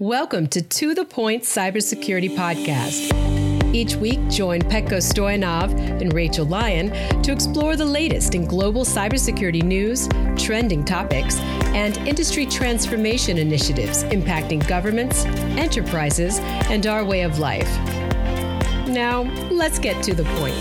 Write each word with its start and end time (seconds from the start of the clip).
Welcome 0.00 0.46
to 0.50 0.62
To 0.62 0.94
The 0.94 1.04
Point 1.04 1.42
Cybersecurity 1.42 2.36
Podcast. 2.36 3.74
Each 3.74 3.96
week, 3.96 4.20
join 4.28 4.60
Petko 4.60 4.98
Stoyanov 4.98 5.72
and 6.00 6.12
Rachel 6.12 6.46
Lyon 6.46 6.92
to 7.24 7.32
explore 7.32 7.74
the 7.74 7.84
latest 7.84 8.36
in 8.36 8.44
global 8.46 8.84
cybersecurity 8.84 9.64
news, 9.64 10.08
trending 10.40 10.84
topics, 10.84 11.40
and 11.74 11.96
industry 12.06 12.46
transformation 12.46 13.38
initiatives 13.38 14.04
impacting 14.04 14.64
governments, 14.68 15.24
enterprises, 15.58 16.38
and 16.70 16.86
our 16.86 17.04
way 17.04 17.22
of 17.22 17.40
life. 17.40 17.68
Now, 18.86 19.22
let's 19.50 19.80
get 19.80 20.00
to 20.04 20.14
the 20.14 20.22
point. 20.36 20.54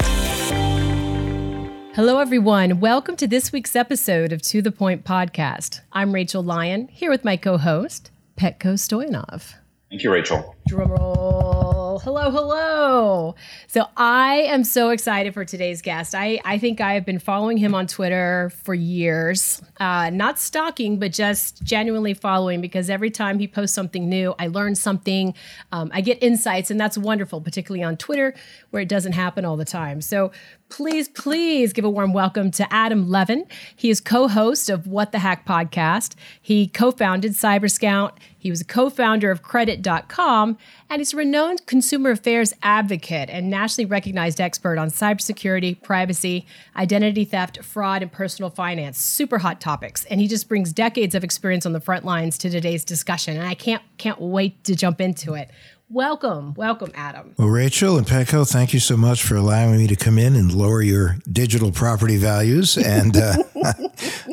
Hello, 1.94 2.18
everyone. 2.18 2.80
Welcome 2.80 3.16
to 3.18 3.28
this 3.28 3.52
week's 3.52 3.76
episode 3.76 4.34
of 4.34 4.42
To 4.42 4.64
The 4.64 4.72
Point 4.72 5.04
Podcast. 5.04 5.82
I'm 5.94 6.12
Rachel 6.12 6.42
Lyon, 6.42 6.88
here 6.88 7.12
with 7.12 7.24
my 7.24 7.38
co 7.38 7.60
host, 7.60 8.10
Petko 8.38 8.76
Stoyanov. 8.76 9.56
Thank 9.90 10.04
you, 10.04 10.12
Rachel. 10.12 10.54
Drumroll. 10.70 12.02
Hello, 12.04 12.30
hello. 12.30 13.36
So 13.68 13.86
I 13.96 14.42
am 14.50 14.66
so 14.66 14.90
excited 14.90 15.34
for 15.34 15.46
today's 15.46 15.82
guest. 15.82 16.14
I, 16.14 16.42
I 16.44 16.58
think 16.58 16.82
I 16.82 16.94
have 16.94 17.06
been 17.06 17.20
following 17.20 17.56
him 17.58 17.74
on 17.74 17.88
Twitter 17.88 18.52
for 18.64 18.74
years. 18.74 19.62
Uh, 19.80 20.10
not 20.10 20.40
stalking, 20.40 21.00
but 21.00 21.14
just 21.14 21.64
genuinely 21.64 22.14
following 22.14 22.60
because 22.60 22.90
every 22.90 23.10
time 23.10 23.40
he 23.40 23.48
posts 23.48 23.74
something 23.74 24.10
new, 24.10 24.36
I 24.38 24.48
learn 24.48 24.76
something. 24.76 25.34
Um, 25.72 25.90
I 25.94 26.02
get 26.02 26.22
insights, 26.22 26.70
and 26.70 26.80
that's 26.80 26.98
wonderful, 26.98 27.40
particularly 27.40 27.84
on 27.84 27.96
Twitter, 27.96 28.36
where 28.72 28.82
it 28.82 28.90
doesn't 28.90 29.14
happen 29.14 29.46
all 29.46 29.56
the 29.56 29.66
time. 29.66 30.02
So 30.02 30.32
please, 30.70 31.08
please 31.10 31.74
give 31.74 31.86
a 31.86 31.90
warm 31.90 32.14
welcome 32.14 32.52
to 32.52 32.74
Adam 32.74 33.10
Levin. 33.10 33.46
He 33.76 33.90
is 33.90 34.02
co 34.02 34.28
host 34.28 34.70
of 34.70 34.88
What 34.88 35.12
the 35.12 35.20
Hack 35.20 35.46
podcast. 35.46 36.16
He 36.42 36.68
co 36.68 36.92
founded 36.92 37.34
Cyberscout. 37.34 38.14
He 38.38 38.50
was 38.50 38.62
a 38.62 38.66
co 38.66 38.90
founder 38.90 39.32
of 39.32 39.42
Credit.com, 39.42 40.58
and 40.90 41.00
he's 41.00 41.14
a 41.14 41.18
renowned 41.18 41.66
consumer 41.66 42.12
affairs 42.12 42.54
advocate 42.64 43.30
and 43.30 43.50
nationally 43.50 43.86
recognized 43.86 44.40
expert 44.40 44.78
on 44.78 44.90
cybersecurity, 44.90 45.82
privacy, 45.82 46.46
identity 46.76 47.26
theft, 47.26 47.64
fraud, 47.64 48.02
and 48.02 48.12
personal 48.12 48.50
finance. 48.50 49.00
Super 49.00 49.40
hot 49.40 49.60
topics. 49.60 50.06
And 50.06 50.22
he 50.22 50.28
just 50.28 50.48
brings 50.48 50.72
decades 50.72 51.16
of 51.16 51.24
experience 51.24 51.66
on 51.66 51.74
the 51.74 51.82
front 51.82 52.06
lines 52.06 52.38
to 52.40 52.50
today's 52.50 52.86
discussion. 52.86 53.38
And 53.38 53.48
I 53.48 53.56
can't, 53.56 53.84
can't 53.98 54.22
wait 54.22 54.64
to 54.66 54.76
jump 54.76 55.02
into 55.02 55.34
it. 55.34 55.50
Welcome, 55.90 56.54
welcome, 56.56 56.92
Adam. 56.96 57.34
Well, 57.38 57.48
Rachel 57.48 57.98
and 57.98 58.06
Petko, 58.06 58.50
thank 58.50 58.74
you 58.74 58.80
so 58.80 58.98
much 58.98 59.24
for 59.24 59.36
allowing 59.38 59.78
me 59.78 59.88
to 59.88 59.96
come 59.96 60.18
in 60.18 60.36
and 60.36 60.52
lower 60.52 60.82
your 60.82 61.16
digital 61.32 61.72
property 61.72 62.18
values. 62.18 62.78
And 62.78 63.16
uh, 63.16 63.36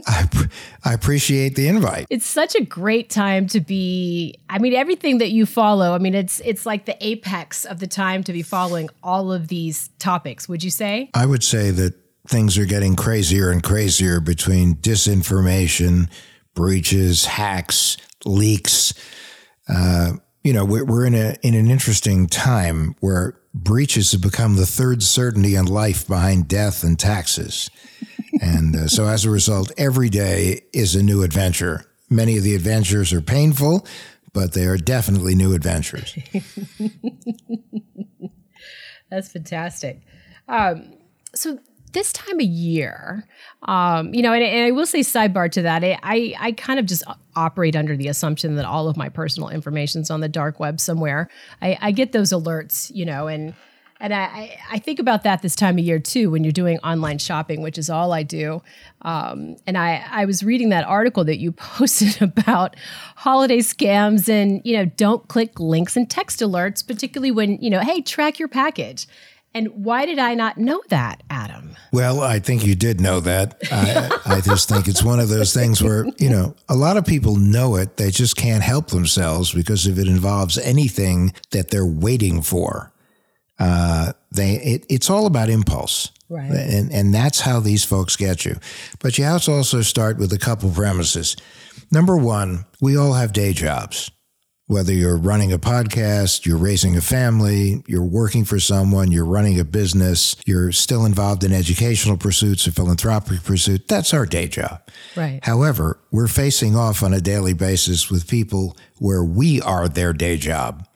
I, 0.08 0.28
I 0.84 0.92
appreciate 0.92 1.54
the 1.54 1.68
invite. 1.68 2.08
It's 2.10 2.26
such 2.26 2.56
a 2.56 2.64
great 2.64 3.08
time 3.08 3.46
to 3.48 3.60
be. 3.60 4.34
I 4.50 4.58
mean, 4.58 4.74
everything 4.74 5.18
that 5.18 5.30
you 5.30 5.46
follow. 5.46 5.94
I 5.94 5.98
mean, 5.98 6.16
it's 6.16 6.40
it's 6.40 6.66
like 6.66 6.86
the 6.86 6.96
apex 7.06 7.64
of 7.64 7.78
the 7.78 7.86
time 7.86 8.24
to 8.24 8.32
be 8.32 8.42
following 8.42 8.88
all 9.00 9.32
of 9.32 9.46
these 9.46 9.90
topics. 10.00 10.48
Would 10.48 10.64
you 10.64 10.70
say? 10.70 11.08
I 11.14 11.24
would 11.24 11.44
say 11.44 11.70
that 11.70 11.94
things 12.26 12.58
are 12.58 12.66
getting 12.66 12.96
crazier 12.96 13.50
and 13.50 13.62
crazier 13.62 14.18
between 14.18 14.74
disinformation, 14.74 16.10
breaches, 16.54 17.26
hacks, 17.26 17.96
leaks. 18.24 18.92
Uh, 19.68 20.14
you 20.44 20.52
know, 20.52 20.64
we're, 20.64 20.84
we're 20.84 21.06
in 21.06 21.14
a 21.14 21.34
in 21.42 21.54
an 21.54 21.70
interesting 21.70 22.28
time 22.28 22.94
where 23.00 23.34
breaches 23.54 24.12
have 24.12 24.20
become 24.20 24.56
the 24.56 24.66
third 24.66 25.02
certainty 25.02 25.56
in 25.56 25.64
life 25.64 26.06
behind 26.06 26.46
death 26.46 26.84
and 26.84 26.98
taxes. 26.98 27.70
and 28.40 28.76
uh, 28.76 28.86
so 28.86 29.06
as 29.06 29.24
a 29.24 29.30
result, 29.30 29.72
every 29.78 30.10
day 30.10 30.60
is 30.72 30.94
a 30.94 31.02
new 31.02 31.22
adventure. 31.22 31.86
Many 32.10 32.36
of 32.36 32.44
the 32.44 32.54
adventures 32.54 33.12
are 33.12 33.22
painful, 33.22 33.86
but 34.34 34.52
they 34.52 34.66
are 34.66 34.76
definitely 34.76 35.34
new 35.34 35.54
adventures. 35.54 36.16
That's 39.10 39.32
fantastic. 39.32 40.02
Um, 40.46 40.92
so 41.34 41.58
this 41.94 42.12
time 42.12 42.38
of 42.38 42.46
year, 42.46 43.26
um, 43.62 44.12
you 44.12 44.20
know, 44.20 44.32
and, 44.32 44.42
and, 44.42 44.66
I 44.66 44.70
will 44.70 44.86
say 44.86 45.00
sidebar 45.00 45.50
to 45.52 45.62
that, 45.62 45.82
I, 45.82 46.34
I 46.38 46.52
kind 46.52 46.78
of 46.78 46.86
just 46.86 47.02
operate 47.34 47.74
under 47.74 47.96
the 47.96 48.08
assumption 48.08 48.56
that 48.56 48.66
all 48.66 48.88
of 48.88 48.96
my 48.96 49.08
personal 49.08 49.48
information 49.48 50.02
is 50.02 50.10
on 50.10 50.20
the 50.20 50.28
dark 50.28 50.60
web 50.60 50.80
somewhere. 50.80 51.30
I, 51.62 51.78
I 51.80 51.90
get 51.92 52.12
those 52.12 52.30
alerts, 52.30 52.94
you 52.94 53.06
know, 53.06 53.26
and 53.28 53.54
and 54.00 54.12
I, 54.12 54.58
I 54.70 54.78
think 54.80 54.98
about 54.98 55.22
that 55.22 55.40
this 55.40 55.54
time 55.54 55.78
of 55.78 55.84
year 55.84 55.98
too, 55.98 56.30
when 56.30 56.44
you're 56.44 56.52
doing 56.52 56.78
online 56.80 57.18
shopping, 57.18 57.62
which 57.62 57.78
is 57.78 57.88
all 57.88 58.12
I 58.12 58.22
do. 58.22 58.60
Um, 59.02 59.56
and 59.66 59.78
I, 59.78 60.04
I 60.10 60.24
was 60.24 60.42
reading 60.42 60.70
that 60.70 60.84
article 60.84 61.24
that 61.24 61.38
you 61.38 61.52
posted 61.56 62.20
about 62.20 62.76
holiday 63.16 63.60
scams 63.60 64.28
and, 64.28 64.60
you 64.64 64.76
know, 64.76 64.84
don't 64.84 65.26
click 65.28 65.58
links 65.58 65.96
and 65.96 66.10
text 66.10 66.40
alerts, 66.40 66.86
particularly 66.86 67.30
when, 67.30 67.56
you 67.62 67.70
know, 67.70 67.80
hey, 67.80 68.02
track 68.02 68.38
your 68.38 68.48
package. 68.48 69.06
And 69.54 69.68
why 69.84 70.04
did 70.04 70.18
I 70.18 70.34
not 70.34 70.58
know 70.58 70.82
that, 70.88 71.22
Adam? 71.30 71.76
Well, 71.92 72.20
I 72.20 72.40
think 72.40 72.66
you 72.66 72.74
did 72.74 73.00
know 73.00 73.20
that. 73.20 73.56
I, 73.70 74.18
I, 74.26 74.40
just 74.40 74.68
think 74.68 74.88
it's 74.88 75.04
one 75.04 75.20
of 75.20 75.28
those 75.28 75.54
things 75.54 75.80
where, 75.80 76.06
you 76.18 76.28
know, 76.28 76.56
a 76.68 76.74
lot 76.74 76.96
of 76.96 77.06
people 77.06 77.36
know 77.36 77.76
it. 77.76 77.96
They 77.96 78.10
just 78.10 78.36
can't 78.36 78.64
help 78.64 78.88
themselves 78.88 79.54
because 79.54 79.86
if 79.86 79.96
it 79.96 80.08
involves 80.08 80.58
anything 80.58 81.34
that 81.52 81.70
they're 81.70 81.86
waiting 81.86 82.42
for, 82.42 82.92
uh, 83.60 84.12
they 84.32 84.54
it, 84.54 84.86
it's 84.90 85.08
all 85.08 85.26
about 85.26 85.48
impulse. 85.48 86.10
Right. 86.28 86.50
And, 86.50 86.92
and 86.92 87.14
that's 87.14 87.40
how 87.40 87.60
these 87.60 87.84
folks 87.84 88.16
get 88.16 88.44
you. 88.44 88.56
But 88.98 89.18
you 89.18 89.24
have 89.24 89.42
to 89.42 89.52
also 89.52 89.82
start 89.82 90.18
with 90.18 90.32
a 90.32 90.38
couple 90.38 90.70
premises. 90.70 91.36
Number 91.92 92.16
one, 92.16 92.64
we 92.80 92.96
all 92.96 93.12
have 93.12 93.32
day 93.32 93.52
jobs 93.52 94.10
whether 94.66 94.92
you're 94.92 95.18
running 95.18 95.52
a 95.52 95.58
podcast, 95.58 96.46
you're 96.46 96.56
raising 96.56 96.96
a 96.96 97.00
family, 97.02 97.82
you're 97.86 98.02
working 98.02 98.44
for 98.44 98.58
someone, 98.58 99.12
you're 99.12 99.26
running 99.26 99.60
a 99.60 99.64
business, 99.64 100.36
you're 100.46 100.72
still 100.72 101.04
involved 101.04 101.44
in 101.44 101.52
educational 101.52 102.16
pursuits 102.16 102.66
or 102.66 102.72
philanthropic 102.72 103.42
pursuits, 103.42 103.84
that's 103.86 104.14
our 104.14 104.24
day 104.24 104.48
job. 104.48 104.80
Right. 105.16 105.40
However, 105.42 106.00
we're 106.10 106.28
facing 106.28 106.76
off 106.76 107.02
on 107.02 107.12
a 107.12 107.20
daily 107.20 107.52
basis 107.52 108.10
with 108.10 108.26
people 108.26 108.76
where 108.98 109.22
we 109.22 109.60
are 109.60 109.86
their 109.86 110.14
day 110.14 110.38
job. 110.38 110.86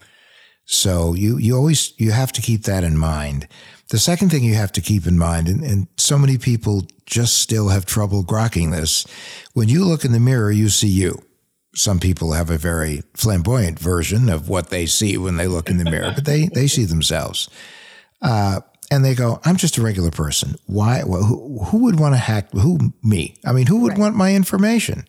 So 0.65 1.13
you, 1.15 1.37
you 1.37 1.55
always, 1.55 1.93
you 1.99 2.11
have 2.13 2.33
to 2.33 2.43
keep 2.43 2.65
that 2.65 2.85
in 2.85 2.97
mind. 2.97 3.49
The 3.91 3.99
second 3.99 4.31
thing 4.31 4.45
you 4.45 4.55
have 4.55 4.73
to 4.73 4.83
keep 4.83 5.07
in 5.07 5.19
mind, 5.19 5.49
and, 5.49 5.63
and 5.63 5.89
so 5.97 6.19
many 6.19 6.39
people 6.39 6.87
just 7.07 7.39
still 7.39 7.69
have 7.69 7.87
trouble 7.87 8.23
grokking 8.23 8.71
this, 8.71 9.07
when 9.53 9.69
you 9.69 9.85
look 9.85 10.05
in 10.05 10.13
the 10.13 10.21
mirror, 10.21 10.51
you 10.51 10.69
see 10.69 10.89
you 10.89 11.23
some 11.75 12.01
people 12.01 12.33
have 12.33 12.51
a 12.51 12.59
very 12.59 13.03
flamboyant 13.15 13.79
version 13.79 14.29
of 14.29 14.49
what 14.49 14.71
they 14.71 14.87
see 14.87 15.19
when 15.19 15.37
they 15.37 15.47
look 15.47 15.71
in 15.71 15.79
the 15.79 15.85
mirror, 15.85 16.13
but 16.15 16.25
they 16.25 16.47
they 16.55 16.67
see 16.67 16.85
themselves, 16.85 17.49
uh, 18.23 18.61
and 18.91 19.05
they 19.05 19.15
go, 19.15 19.41
"I'm 19.45 19.57
just 19.57 19.79
a 19.79 19.83
regular 19.83 20.11
person. 20.11 20.57
Why? 20.67 21.01
Who, 21.01 21.65
who, 21.65 21.85
would 21.85 22.01
want 22.01 22.15
to 22.15 22.19
hack? 22.19 22.51
Who 22.53 22.79
me? 23.03 23.37
I 23.45 23.53
mean, 23.53 23.67
who 23.67 23.81
would 23.83 23.93
right. 23.93 23.99
want 23.99 24.17
my 24.17 24.35
information?" 24.35 25.07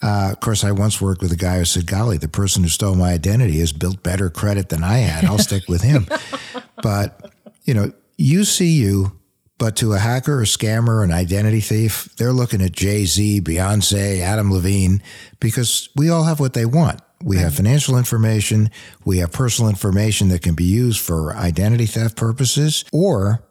Uh, 0.00 0.30
of 0.30 0.38
course, 0.38 0.62
I 0.62 0.70
once 0.70 1.00
worked 1.00 1.20
with 1.20 1.32
a 1.32 1.36
guy 1.36 1.58
who 1.58 1.64
said, 1.64 1.86
"Golly, 1.86 2.18
the 2.18 2.28
person 2.28 2.62
who 2.62 2.68
stole 2.68 2.94
my 2.94 3.12
identity 3.12 3.58
has 3.58 3.72
built 3.72 4.02
better 4.02 4.30
credit 4.30 4.68
than 4.68 4.84
I 4.84 4.98
had. 4.98 5.24
I'll 5.24 5.38
stick 5.38 5.68
with 5.68 5.82
him." 5.82 6.06
but 6.82 7.32
you 7.64 7.74
know, 7.74 7.92
you 8.16 8.44
see 8.44 8.70
you 8.70 9.17
but 9.58 9.76
to 9.76 9.92
a 9.92 9.98
hacker, 9.98 10.40
a 10.40 10.44
scammer, 10.44 11.02
an 11.02 11.12
identity 11.12 11.60
thief, 11.60 12.08
they're 12.16 12.32
looking 12.32 12.62
at 12.62 12.72
Jay 12.72 13.04
Z, 13.04 13.40
Beyonce, 13.40 14.20
Adam 14.20 14.52
Levine, 14.52 15.02
because 15.40 15.88
we 15.96 16.08
all 16.08 16.24
have 16.24 16.40
what 16.40 16.54
they 16.54 16.64
want. 16.64 17.00
We 17.20 17.36
right. 17.36 17.42
have 17.42 17.56
financial 17.56 17.98
information, 17.98 18.70
we 19.04 19.18
have 19.18 19.32
personal 19.32 19.68
information 19.68 20.28
that 20.28 20.42
can 20.42 20.54
be 20.54 20.64
used 20.64 21.00
for 21.00 21.34
identity 21.34 21.86
theft 21.86 22.16
purposes, 22.16 22.84
or 22.92 23.42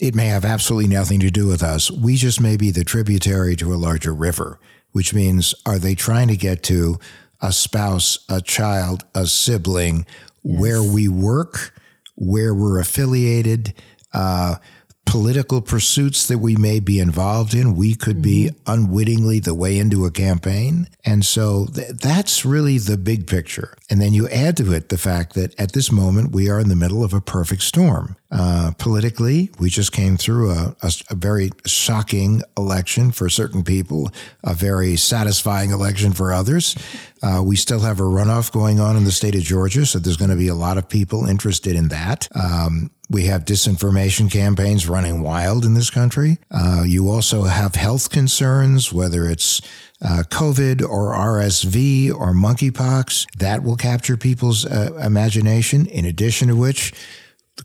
it 0.00 0.16
may 0.16 0.26
have 0.26 0.44
absolutely 0.44 0.92
nothing 0.92 1.20
to 1.20 1.30
do 1.30 1.46
with 1.46 1.62
us. 1.62 1.88
We 1.88 2.16
just 2.16 2.40
may 2.40 2.56
be 2.56 2.72
the 2.72 2.82
tributary 2.82 3.54
to 3.56 3.72
a 3.72 3.76
larger 3.76 4.12
river, 4.12 4.58
which 4.90 5.14
means 5.14 5.54
are 5.64 5.78
they 5.78 5.94
trying 5.94 6.26
to 6.28 6.36
get 6.36 6.64
to 6.64 6.98
a 7.40 7.52
spouse, 7.52 8.18
a 8.28 8.40
child, 8.40 9.04
a 9.14 9.26
sibling, 9.26 10.06
yes. 10.42 10.60
where 10.60 10.82
we 10.82 11.06
work, 11.06 11.78
where 12.16 12.52
we're 12.52 12.80
affiliated? 12.80 13.74
Uh, 14.12 14.56
political 15.04 15.60
pursuits 15.60 16.26
that 16.28 16.38
we 16.38 16.56
may 16.56 16.80
be 16.80 16.98
involved 16.98 17.54
in. 17.54 17.76
We 17.76 17.94
could 17.94 18.16
mm-hmm. 18.16 18.22
be 18.22 18.50
unwittingly 18.66 19.40
the 19.40 19.54
way 19.54 19.78
into 19.78 20.06
a 20.06 20.10
campaign. 20.10 20.88
And 21.04 21.24
so 21.24 21.66
th- 21.66 21.88
that's 21.88 22.44
really 22.44 22.78
the 22.78 22.96
big 22.96 23.26
picture. 23.26 23.76
And 23.90 24.00
then 24.00 24.12
you 24.12 24.28
add 24.28 24.56
to 24.58 24.72
it 24.72 24.88
the 24.88 24.98
fact 24.98 25.34
that 25.34 25.58
at 25.60 25.72
this 25.72 25.92
moment, 25.92 26.32
we 26.32 26.48
are 26.48 26.58
in 26.58 26.68
the 26.68 26.76
middle 26.76 27.04
of 27.04 27.12
a 27.12 27.20
perfect 27.20 27.62
storm. 27.62 28.16
Uh, 28.30 28.72
politically, 28.78 29.50
we 29.58 29.68
just 29.68 29.92
came 29.92 30.16
through 30.16 30.50
a, 30.50 30.74
a, 30.82 30.92
a, 31.10 31.14
very 31.14 31.50
shocking 31.66 32.42
election 32.56 33.10
for 33.10 33.28
certain 33.28 33.62
people, 33.62 34.10
a 34.42 34.54
very 34.54 34.96
satisfying 34.96 35.70
election 35.70 36.12
for 36.12 36.32
others. 36.32 36.74
Uh, 37.22 37.42
we 37.44 37.56
still 37.56 37.80
have 37.80 38.00
a 38.00 38.04
runoff 38.04 38.50
going 38.50 38.80
on 38.80 38.96
in 38.96 39.04
the 39.04 39.12
state 39.12 39.34
of 39.34 39.42
Georgia, 39.42 39.84
so 39.84 39.98
there's 39.98 40.16
going 40.16 40.30
to 40.30 40.36
be 40.36 40.48
a 40.48 40.54
lot 40.54 40.78
of 40.78 40.88
people 40.88 41.26
interested 41.26 41.76
in 41.76 41.88
that. 41.88 42.26
Um, 42.34 42.90
we 43.12 43.26
have 43.26 43.44
disinformation 43.44 44.30
campaigns 44.30 44.88
running 44.88 45.22
wild 45.22 45.64
in 45.64 45.74
this 45.74 45.90
country. 45.90 46.38
Uh, 46.50 46.82
you 46.84 47.10
also 47.10 47.44
have 47.44 47.74
health 47.74 48.10
concerns, 48.10 48.92
whether 48.92 49.26
it's 49.26 49.60
uh, 50.00 50.24
COVID 50.28 50.82
or 50.82 51.12
RSV 51.14 52.10
or 52.10 52.32
monkeypox. 52.32 53.26
That 53.38 53.62
will 53.62 53.76
capture 53.76 54.16
people's 54.16 54.64
uh, 54.64 54.98
imagination. 55.04 55.86
In 55.86 56.06
addition 56.06 56.48
to 56.48 56.56
which, 56.56 56.92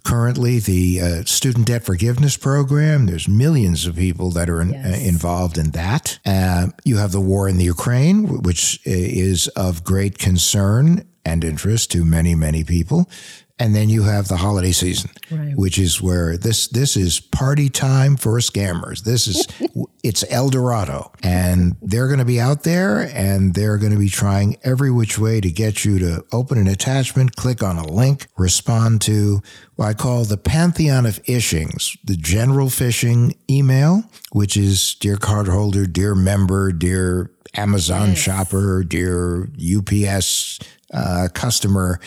currently 0.04 0.60
the 0.60 1.02
uh, 1.02 1.24
student 1.24 1.68
debt 1.68 1.84
forgiveness 1.84 2.38
program. 2.38 3.06
There's 3.06 3.28
millions 3.28 3.86
of 3.86 3.96
people 3.96 4.32
that 4.32 4.50
are 4.50 4.62
in, 4.62 4.74
yes. 4.74 4.86
uh, 4.86 5.08
involved 5.08 5.58
in 5.58 5.72
that. 5.72 6.20
Uh, 6.26 6.68
you 6.84 6.98
have 6.98 7.12
the 7.12 7.22
war 7.22 7.48
in 7.48 7.58
the 7.58 7.64
Ukraine, 7.64 8.42
which 8.44 8.80
is 8.86 9.48
of 9.50 9.84
great 9.84 10.18
concern 10.18 11.08
and 11.26 11.44
interest 11.44 11.92
to 11.92 12.06
many, 12.06 12.36
many 12.36 12.64
people. 12.64 13.10
And 13.59 13.75
then 13.75 13.89
you 13.89 14.04
have 14.04 14.27
the 14.27 14.38
holiday 14.38 14.71
season, 14.71 15.09
right. 15.31 15.56
which 15.56 15.80
is 15.80 16.00
where 16.00 16.38
this 16.38 16.68
this 16.68 16.95
is 16.95 17.19
party 17.19 17.69
time 17.69 18.15
for 18.15 18.38
scammers. 18.38 19.04
This 19.04 19.27
is 19.27 19.48
it's 20.04 20.24
El 20.30 20.50
Dorado, 20.50 21.12
and 21.24 21.75
they're 21.81 22.06
going 22.07 22.19
to 22.19 22.25
be 22.25 22.39
out 22.39 22.63
there, 22.63 23.09
and 23.13 23.56
they're 23.56 23.80
going 23.80 23.94
to 23.94 23.98
be 23.98 24.09
trying 24.09 24.57
every 24.63 24.92
which 24.92 25.18
way 25.18 25.42
to 25.42 25.50
get 25.50 25.83
you 25.83 25.98
to 25.98 26.24
open 26.31 26.59
an 26.59 26.68
attachment, 26.68 27.36
click 27.36 27.63
on 27.63 27.77
a 27.77 27.88
link, 27.88 28.27
respond 28.38 29.01
to 29.01 29.42
what 29.75 29.88
I 29.88 29.94
call 29.95 30.24
the 30.24 30.38
pantheon 30.38 31.07
of 31.07 31.24
ishings: 31.24 31.98
the 32.03 32.15
general 32.15 32.68
phishing 32.68 33.36
email, 33.50 34.03
which 34.31 34.56
is 34.56 34.94
dear 34.95 35.18
cardholder, 35.18 35.92
dear 35.92 36.13
member, 36.13 36.71
dear 36.71 37.31
Amazon 37.56 38.10
yes. 38.10 38.19
shopper, 38.19 38.83
dear 38.83 39.50
UPS 39.57 40.60
uh, 40.94 41.27
customer 41.33 42.00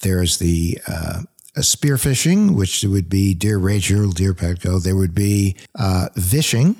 there's 0.00 0.38
the 0.38 0.78
uh, 0.86 1.22
spearphishing, 1.56 2.54
which 2.54 2.82
would 2.84 3.08
be 3.08 3.34
Dear 3.34 3.58
Rachel, 3.58 4.10
Dear 4.10 4.34
Petko. 4.34 4.82
There 4.82 4.96
would 4.96 5.14
be 5.14 5.56
uh, 5.74 6.08
vishing, 6.14 6.76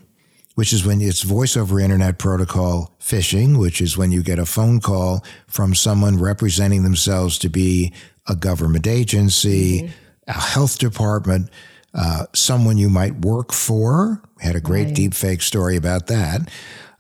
which 0.55 0.73
is 0.73 0.85
when 0.85 1.00
it's 1.00 1.23
voice 1.23 1.56
over 1.56 1.81
internet 1.81 2.19
protocol 2.19 2.94
phishing, 3.00 3.59
which 3.59 3.81
is 3.81 3.97
when 3.97 4.12
you 4.12 4.23
get 4.23 4.38
a 4.38 4.47
phone 4.47 4.81
call 4.81 5.25
from 5.47 5.75
someone 5.75 6.19
representing 6.19 6.85
themselves 6.85 7.38
to 7.38 7.49
be 7.49 7.93
a 8.29 8.37
government 8.37 8.87
agency, 8.87 9.82
mm-hmm. 9.82 9.93
a 10.29 10.32
health 10.32 10.79
department, 10.79 11.50
uh, 11.94 12.26
someone 12.35 12.79
you 12.79 12.91
might 12.91 13.25
work 13.25 13.53
for. 13.53 14.23
We 14.37 14.44
had 14.44 14.56
a 14.56 14.61
great 14.61 14.87
right. 14.87 14.94
deep 14.94 15.14
fake 15.14 15.43
story 15.43 15.76
about 15.76 16.06
that. 16.09 16.49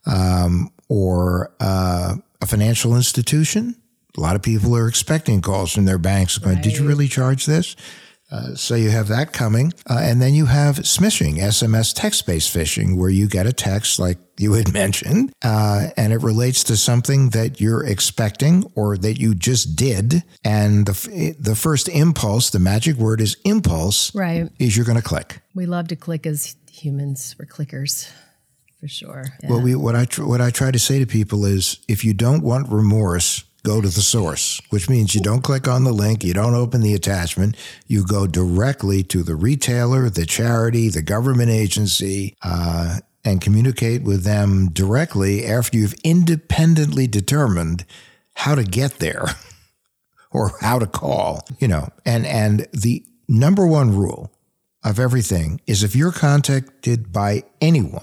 Um, 0.06 0.70
or 0.88 1.52
uh, 1.60 2.14
a 2.40 2.46
financial 2.46 2.96
institution 2.96 3.76
a 4.18 4.20
lot 4.20 4.34
of 4.34 4.42
people 4.42 4.76
are 4.76 4.88
expecting 4.88 5.40
calls 5.40 5.72
from 5.72 5.84
their 5.84 5.98
banks 5.98 6.38
going, 6.38 6.56
right. 6.56 6.64
Did 6.64 6.76
you 6.76 6.86
really 6.86 7.06
charge 7.06 7.46
this? 7.46 7.76
Uh, 8.30 8.54
so 8.54 8.74
you 8.74 8.90
have 8.90 9.08
that 9.08 9.32
coming. 9.32 9.72
Uh, 9.88 10.00
and 10.02 10.20
then 10.20 10.34
you 10.34 10.46
have 10.46 10.76
smishing, 10.78 11.36
SMS 11.38 11.94
text 11.94 12.26
based 12.26 12.54
phishing, 12.54 12.98
where 12.98 13.08
you 13.08 13.26
get 13.26 13.46
a 13.46 13.52
text 13.52 13.98
like 13.98 14.18
you 14.36 14.52
had 14.52 14.72
mentioned, 14.74 15.32
uh, 15.42 15.86
and 15.96 16.12
it 16.12 16.18
relates 16.18 16.64
to 16.64 16.76
something 16.76 17.30
that 17.30 17.60
you're 17.60 17.84
expecting 17.84 18.70
or 18.74 18.98
that 18.98 19.18
you 19.18 19.34
just 19.34 19.76
did. 19.76 20.24
And 20.44 20.86
the, 20.86 21.36
the 21.38 21.54
first 21.54 21.88
impulse, 21.88 22.50
the 22.50 22.58
magic 22.58 22.96
word 22.96 23.20
is 23.20 23.36
impulse, 23.44 24.14
right. 24.14 24.50
is 24.58 24.76
you're 24.76 24.84
going 24.86 24.98
to 24.98 25.02
click. 25.02 25.40
We 25.54 25.64
love 25.66 25.88
to 25.88 25.96
click 25.96 26.26
as 26.26 26.56
humans. 26.70 27.34
We're 27.38 27.46
clickers 27.46 28.10
for 28.80 28.88
sure. 28.88 29.24
Yeah. 29.42 29.50
Well, 29.50 29.62
we, 29.62 29.74
what 29.74 29.96
I 29.96 30.04
tr- 30.04 30.24
what 30.24 30.40
I 30.40 30.50
try 30.50 30.70
to 30.70 30.78
say 30.78 30.98
to 30.98 31.06
people 31.06 31.44
is, 31.44 31.78
if 31.88 32.04
you 32.04 32.14
don't 32.14 32.42
want 32.42 32.68
remorse, 32.68 33.44
go 33.68 33.82
to 33.82 33.88
the 33.88 34.00
source, 34.00 34.62
which 34.70 34.88
means 34.88 35.14
you 35.14 35.20
don't 35.20 35.42
click 35.42 35.68
on 35.68 35.84
the 35.84 35.92
link, 35.92 36.24
you 36.24 36.32
don't 36.32 36.54
open 36.54 36.80
the 36.80 36.94
attachment, 36.94 37.54
you 37.86 38.02
go 38.02 38.26
directly 38.26 39.02
to 39.02 39.22
the 39.22 39.34
retailer, 39.34 40.08
the 40.08 40.24
charity, 40.24 40.88
the 40.88 41.02
government 41.02 41.50
agency, 41.50 42.34
uh, 42.42 43.00
and 43.26 43.42
communicate 43.42 44.02
with 44.02 44.24
them 44.24 44.70
directly 44.70 45.44
after 45.44 45.76
you've 45.76 45.94
independently 46.02 47.06
determined 47.06 47.84
how 48.32 48.54
to 48.54 48.64
get 48.64 49.00
there 49.00 49.26
or 50.30 50.52
how 50.62 50.78
to 50.78 50.86
call, 50.86 51.46
you 51.58 51.68
know. 51.68 51.90
And 52.06 52.24
and 52.24 52.66
the 52.72 53.04
number 53.28 53.66
one 53.66 53.94
rule 53.94 54.32
of 54.82 54.98
everything 54.98 55.60
is 55.66 55.82
if 55.82 55.94
you're 55.94 56.12
contacted 56.12 57.12
by 57.12 57.42
anyone 57.60 58.02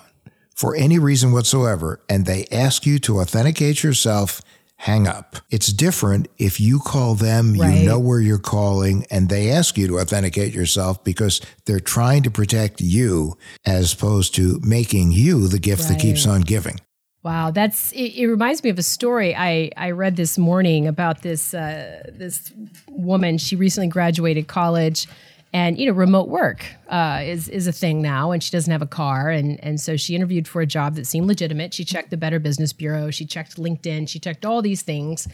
for 0.53 0.75
any 0.75 0.99
reason 0.99 1.31
whatsoever 1.31 2.01
and 2.07 2.27
they 2.27 2.45
ask 2.51 2.85
you 2.85 2.99
to 2.99 3.19
authenticate 3.19 3.83
yourself 3.83 4.43
hang 4.77 5.07
up. 5.07 5.37
It's 5.49 5.71
different 5.71 6.27
if 6.37 6.59
you 6.59 6.79
call 6.79 7.15
them, 7.15 7.53
right. 7.53 7.79
you 7.79 7.85
know 7.85 7.99
where 7.99 8.19
you're 8.19 8.37
calling, 8.37 9.05
and 9.09 9.29
they 9.29 9.51
ask 9.51 9.77
you 9.77 9.87
to 9.87 9.99
authenticate 9.99 10.53
yourself 10.53 11.03
because 11.03 11.41
they're 11.65 11.79
trying 11.79 12.23
to 12.23 12.31
protect 12.31 12.81
you 12.81 13.37
as 13.65 13.93
opposed 13.93 14.35
to 14.35 14.59
making 14.63 15.11
you 15.11 15.47
the 15.47 15.59
gift 15.59 15.83
right. 15.83 15.93
that 15.93 15.99
keeps 15.99 16.27
on 16.27 16.41
giving. 16.41 16.79
Wow, 17.23 17.49
that's 17.49 17.91
it, 17.93 18.15
it, 18.15 18.27
reminds 18.27 18.63
me 18.63 18.69
of 18.69 18.77
a 18.77 18.83
story 18.83 19.35
I, 19.35 19.71
I 19.75 19.91
read 19.91 20.15
this 20.15 20.37
morning 20.37 20.85
about 20.85 21.23
this 21.23 21.55
uh, 21.55 22.03
this 22.13 22.53
woman. 22.87 23.39
She 23.39 23.55
recently 23.55 23.87
graduated 23.87 24.47
college 24.47 25.07
and 25.55 25.79
you 25.79 25.85
know 25.85 25.93
remote 25.93 26.27
work 26.27 26.65
uh, 26.89 27.21
is 27.23 27.47
is 27.47 27.65
a 27.65 27.71
thing 27.71 28.01
now 28.01 28.31
and 28.31 28.43
she 28.43 28.51
doesn't 28.51 28.71
have 28.71 28.81
a 28.81 28.87
car. 28.87 29.29
And 29.29 29.57
and 29.63 29.79
so 29.79 29.95
she 29.95 30.13
interviewed 30.13 30.49
for 30.49 30.61
a 30.61 30.65
job 30.65 30.95
that 30.95 31.07
seemed 31.07 31.27
legitimate. 31.27 31.73
She 31.73 31.85
checked 31.85 32.09
the 32.09 32.17
better 32.17 32.39
business 32.39 32.73
bureau. 32.73 33.09
She 33.09 33.25
checked 33.25 33.55
linkedin. 33.55 34.09
She 34.09 34.19
checked 34.19 34.45
all 34.45 34.61
these 34.61 34.81
things. 34.81 35.29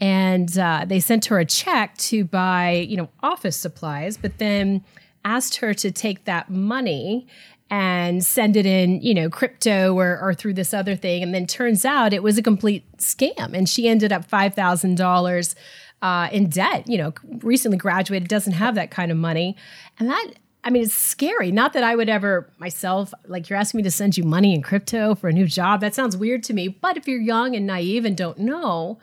And 0.00 0.56
uh, 0.56 0.84
they 0.86 1.00
sent 1.00 1.24
her 1.24 1.40
a 1.40 1.44
check 1.44 1.96
to 1.98 2.24
buy 2.24 2.86
you 2.88 2.96
know 2.96 3.08
office 3.20 3.56
supplies 3.56 4.16
but 4.16 4.38
then 4.38 4.84
asked 5.24 5.56
her 5.56 5.74
to 5.74 5.90
take 5.90 6.24
that 6.24 6.48
money 6.48 7.26
and 7.70 8.24
send 8.24 8.56
it 8.56 8.64
in, 8.64 9.02
you 9.02 9.12
know, 9.12 9.28
crypto 9.28 9.94
or, 9.94 10.18
or 10.18 10.32
through 10.32 10.54
this 10.54 10.72
other 10.72 10.96
thing. 10.96 11.22
And 11.22 11.34
then 11.34 11.46
turns 11.46 11.84
out 11.84 12.14
it 12.14 12.22
was 12.22 12.38
a 12.38 12.42
complete 12.42 12.90
scam. 12.96 13.52
And 13.52 13.68
she 13.68 13.88
ended 13.88 14.10
up 14.10 14.26
$5,000 14.26 15.54
uh, 16.02 16.28
in 16.32 16.48
debt, 16.48 16.88
you 16.88 16.98
know, 16.98 17.12
recently 17.42 17.78
graduated, 17.78 18.28
doesn't 18.28 18.52
have 18.52 18.74
that 18.76 18.90
kind 18.90 19.10
of 19.10 19.18
money. 19.18 19.56
And 19.98 20.08
that, 20.08 20.32
I 20.64 20.70
mean, 20.70 20.82
it's 20.82 20.94
scary. 20.94 21.50
Not 21.50 21.72
that 21.72 21.82
I 21.82 21.96
would 21.96 22.08
ever 22.08 22.50
myself, 22.58 23.12
like 23.26 23.48
you're 23.48 23.58
asking 23.58 23.78
me 23.78 23.82
to 23.84 23.90
send 23.90 24.16
you 24.16 24.24
money 24.24 24.54
in 24.54 24.62
crypto 24.62 25.14
for 25.14 25.28
a 25.28 25.32
new 25.32 25.46
job. 25.46 25.80
That 25.80 25.94
sounds 25.94 26.16
weird 26.16 26.42
to 26.44 26.54
me. 26.54 26.68
But 26.68 26.96
if 26.96 27.08
you're 27.08 27.20
young 27.20 27.56
and 27.56 27.66
naive 27.66 28.04
and 28.04 28.16
don't 28.16 28.38
know, 28.38 28.98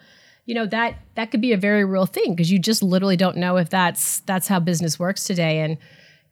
you 0.46 0.54
know 0.54 0.66
that 0.68 1.00
that 1.16 1.32
could 1.32 1.42
be 1.42 1.54
a 1.54 1.58
very 1.58 1.84
real 1.84 2.06
thing 2.06 2.36
because 2.36 2.52
you 2.52 2.60
just 2.60 2.84
literally 2.84 3.18
don't 3.18 3.38
know 3.38 3.58
if 3.58 3.70
that's 3.70 4.20
that's 4.22 4.48
how 4.48 4.60
business 4.60 5.00
works 5.00 5.24
today 5.24 5.60
and 5.60 5.78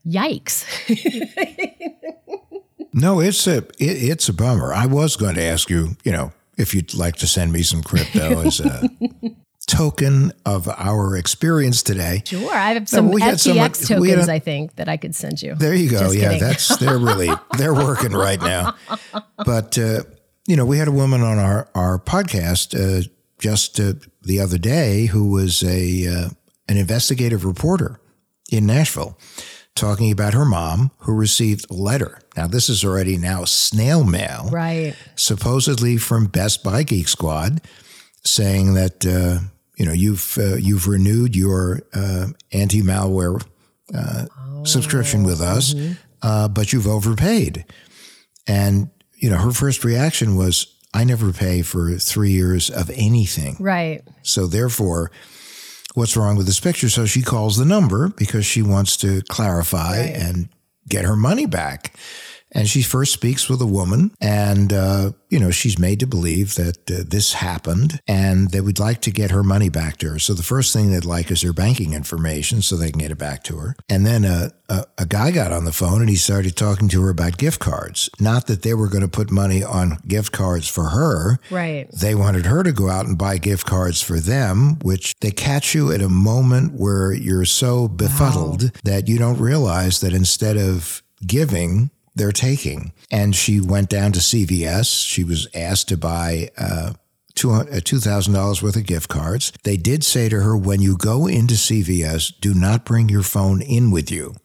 yikes 0.06 0.66
no 2.94 3.20
it's 3.20 3.48
a 3.48 3.58
it, 3.58 3.74
it's 3.80 4.30
a 4.30 4.34
bummer 4.34 4.74
i 4.74 4.86
was 4.86 5.16
going 5.16 5.36
to 5.36 5.42
ask 5.42 5.70
you 5.70 5.96
you 6.04 6.12
know 6.12 6.32
if 6.58 6.76
you'd 6.76 6.94
like 6.94 7.16
to 7.16 7.26
send 7.26 7.52
me 7.52 7.64
some 7.64 7.82
crypto 7.82 8.42
as 8.42 8.60
a 8.60 8.88
token 9.66 10.32
of 10.46 10.68
our 10.68 11.16
experience 11.16 11.84
today. 11.84 12.24
Sure, 12.26 12.54
I 12.54 12.74
have 12.74 12.90
some 12.90 13.12
FTX 13.12 13.76
some, 13.78 13.98
tokens. 13.98 14.28
A, 14.28 14.34
I 14.34 14.40
think 14.40 14.76
that 14.76 14.90
I 14.90 14.98
could 14.98 15.16
send 15.16 15.42
you. 15.42 15.56
There 15.56 15.74
you 15.74 15.90
go. 15.90 16.00
Just 16.00 16.16
yeah, 16.16 16.34
kidding. 16.34 16.48
that's 16.48 16.78
they're 16.78 16.98
really 16.98 17.30
they're 17.58 17.74
working 17.74 18.12
right 18.12 18.42
now. 18.42 18.76
But 19.38 19.78
uh, 19.78 20.04
you 20.48 20.56
know, 20.56 20.66
we 20.66 20.78
had 20.78 20.88
a 20.88 20.92
woman 20.92 21.22
on 21.22 21.40
our 21.40 21.70
our 21.76 22.00
podcast 22.00 22.76
uh, 22.76 23.08
just 23.40 23.80
uh, 23.80 23.94
the 24.22 24.40
other 24.40 24.58
day 24.58 25.08
who 25.08 25.32
was 25.32 25.64
a 25.64 26.08
uh, 26.08 26.30
an 26.68 26.78
investigative 26.78 27.46
reporter 27.46 28.00
in 28.52 28.66
Nashville. 28.66 29.18
Talking 29.76 30.12
about 30.12 30.36
her 30.36 30.46
mom 30.46 30.92
who 31.00 31.16
received 31.16 31.66
a 31.72 31.74
letter. 31.74 32.20
Now, 32.38 32.46
this 32.46 32.70
is 32.70 32.86
already 32.86 33.18
now 33.18 33.44
snail 33.46 34.04
mail. 34.04 34.50
Right. 34.52 34.94
Supposedly 35.16 35.98
from 35.98 36.28
Best 36.28 36.64
Buy 36.64 36.84
Geek 36.84 37.08
Squad 37.08 37.60
saying 38.24 38.74
that 38.76 39.06
uh, 39.06 39.46
you 39.76 39.86
know 39.86 39.92
you've 39.92 40.38
uh, 40.38 40.56
you've 40.56 40.88
renewed 40.88 41.36
your 41.36 41.82
uh, 41.94 42.28
anti 42.52 42.82
malware 42.82 43.44
uh, 43.94 44.26
oh, 44.38 44.64
subscription 44.64 45.24
with 45.24 45.42
us, 45.42 45.74
mm-hmm. 45.74 45.94
Uh, 46.22 46.48
but 46.48 46.72
you've 46.72 46.88
overpaid. 46.88 47.66
And 48.48 48.90
you 49.16 49.30
know 49.30 49.38
her 49.38 49.52
first 49.52 49.84
reaction 49.84 50.36
was, 50.36 50.76
"I 50.94 51.04
never 51.04 51.32
pay 51.34 51.62
for 51.62 51.98
three 51.98 52.32
years 52.32 52.70
of 52.70 52.90
anything." 52.92 53.58
Right. 53.60 54.02
So 54.22 54.48
therefore. 54.48 55.12
What's 55.96 56.18
wrong 56.18 56.38
with 56.38 56.48
this 56.48 56.60
picture? 56.60 56.90
So 56.90 57.06
she 57.06 57.22
calls 57.22 57.56
the 57.56 57.66
number 57.66 58.08
because 58.08 58.48
she 58.48 58.64
wants 58.64 58.98
to 58.98 59.22
clarify 59.30 60.00
right. 60.00 60.10
and 60.10 60.50
get 60.90 61.06
her 61.06 61.16
money 61.16 61.46
back. 61.46 61.94
And 62.54 62.70
she 62.70 62.82
first 62.82 63.14
speaks 63.14 63.50
with 63.50 63.62
a 63.62 63.66
woman, 63.66 64.12
and, 64.22 64.72
uh, 64.72 65.12
you 65.30 65.40
know, 65.40 65.50
she's 65.52 65.80
made 65.80 66.00
to 66.02 66.08
believe 66.08 66.56
that 66.56 66.92
uh, 66.92 67.04
this 67.08 67.34
happened 67.34 68.00
and 68.08 68.52
they 68.52 68.62
would 68.62 68.78
like 68.78 69.02
to 69.02 69.12
get 69.12 69.32
her 69.32 69.44
money 69.44 69.70
back 69.70 69.98
to 69.98 70.12
her. 70.12 70.20
So 70.20 70.36
the 70.36 70.44
first 70.44 70.72
thing 70.72 70.92
they'd 70.92 71.06
like 71.06 71.32
is 71.32 71.42
her 71.42 71.54
banking 71.54 71.94
information 71.94 72.62
so 72.62 72.76
they 72.76 72.92
can 72.92 73.00
get 73.00 73.10
it 73.10 73.18
back 73.18 73.44
to 73.46 73.58
her. 73.58 73.76
And 73.90 74.06
then 74.06 74.26
a, 74.26 74.52
a, 74.70 74.86
a 75.00 75.06
guy 75.08 75.32
got 75.32 75.52
on 75.52 75.66
the 75.66 75.72
phone 75.72 76.02
and 76.02 76.10
he 76.10 76.16
started 76.16 76.56
talking 76.56 76.88
to 76.90 77.02
her 77.02 77.10
about 77.10 77.40
gift 77.40 77.60
cards. 77.60 78.12
Not 78.20 78.46
that 78.46 78.62
they 78.62 78.76
were 78.76 78.90
going 78.90 79.02
to 79.02 79.08
put 79.08 79.32
money 79.32 79.64
on 79.64 79.98
gift 80.08 80.32
cards 80.32 80.68
for 80.68 80.90
her. 80.90 81.40
Right. 81.50 81.90
They 81.92 82.14
wanted 82.14 82.46
her 82.46 82.62
to 82.62 82.72
go 82.72 82.90
out 82.90 83.08
and 83.08 83.18
buy 83.18 83.40
gift 83.40 83.66
cards 83.66 84.04
for 84.04 84.20
them, 84.20 84.78
which 84.84 85.16
they 85.20 85.32
catch 85.32 85.74
you 85.74 85.92
at 85.92 86.02
a 86.02 86.10
moment 86.10 86.74
where 86.74 87.12
you're 87.12 87.46
so 87.46 87.88
befuddled 87.88 88.64
wow. 88.64 88.70
that 88.84 89.08
you 89.08 89.18
don't 89.18 89.40
realize 89.40 90.00
that 90.02 90.14
instead 90.14 90.58
of 90.58 91.02
giving, 91.26 91.90
they're 92.16 92.32
taking. 92.32 92.94
And 93.12 93.36
she 93.36 93.60
went 93.60 93.90
down 93.90 94.12
to 94.14 94.20
CVS. 94.20 95.06
She 95.06 95.24
was 95.24 95.48
asked 95.54 95.90
to 95.90 95.98
buy 95.98 96.50
uh, 96.58 96.94
$2,000 97.36 98.62
worth 98.62 98.76
of 98.76 98.86
gift 98.86 99.10
cards. 99.10 99.52
They 99.64 99.78
did 99.78 100.04
say 100.04 100.30
to 100.30 100.42
her, 100.42 100.56
when 100.56 100.82
you 100.82 100.98
go 100.98 101.28
into 101.28 101.56
CVS, 101.56 102.40
do 102.40 102.54
not 102.54 102.86
bring 102.86 103.10
your 103.10 103.24
phone 103.24 103.62
in 103.62 103.92
with 103.92 104.12
you. 104.12 104.36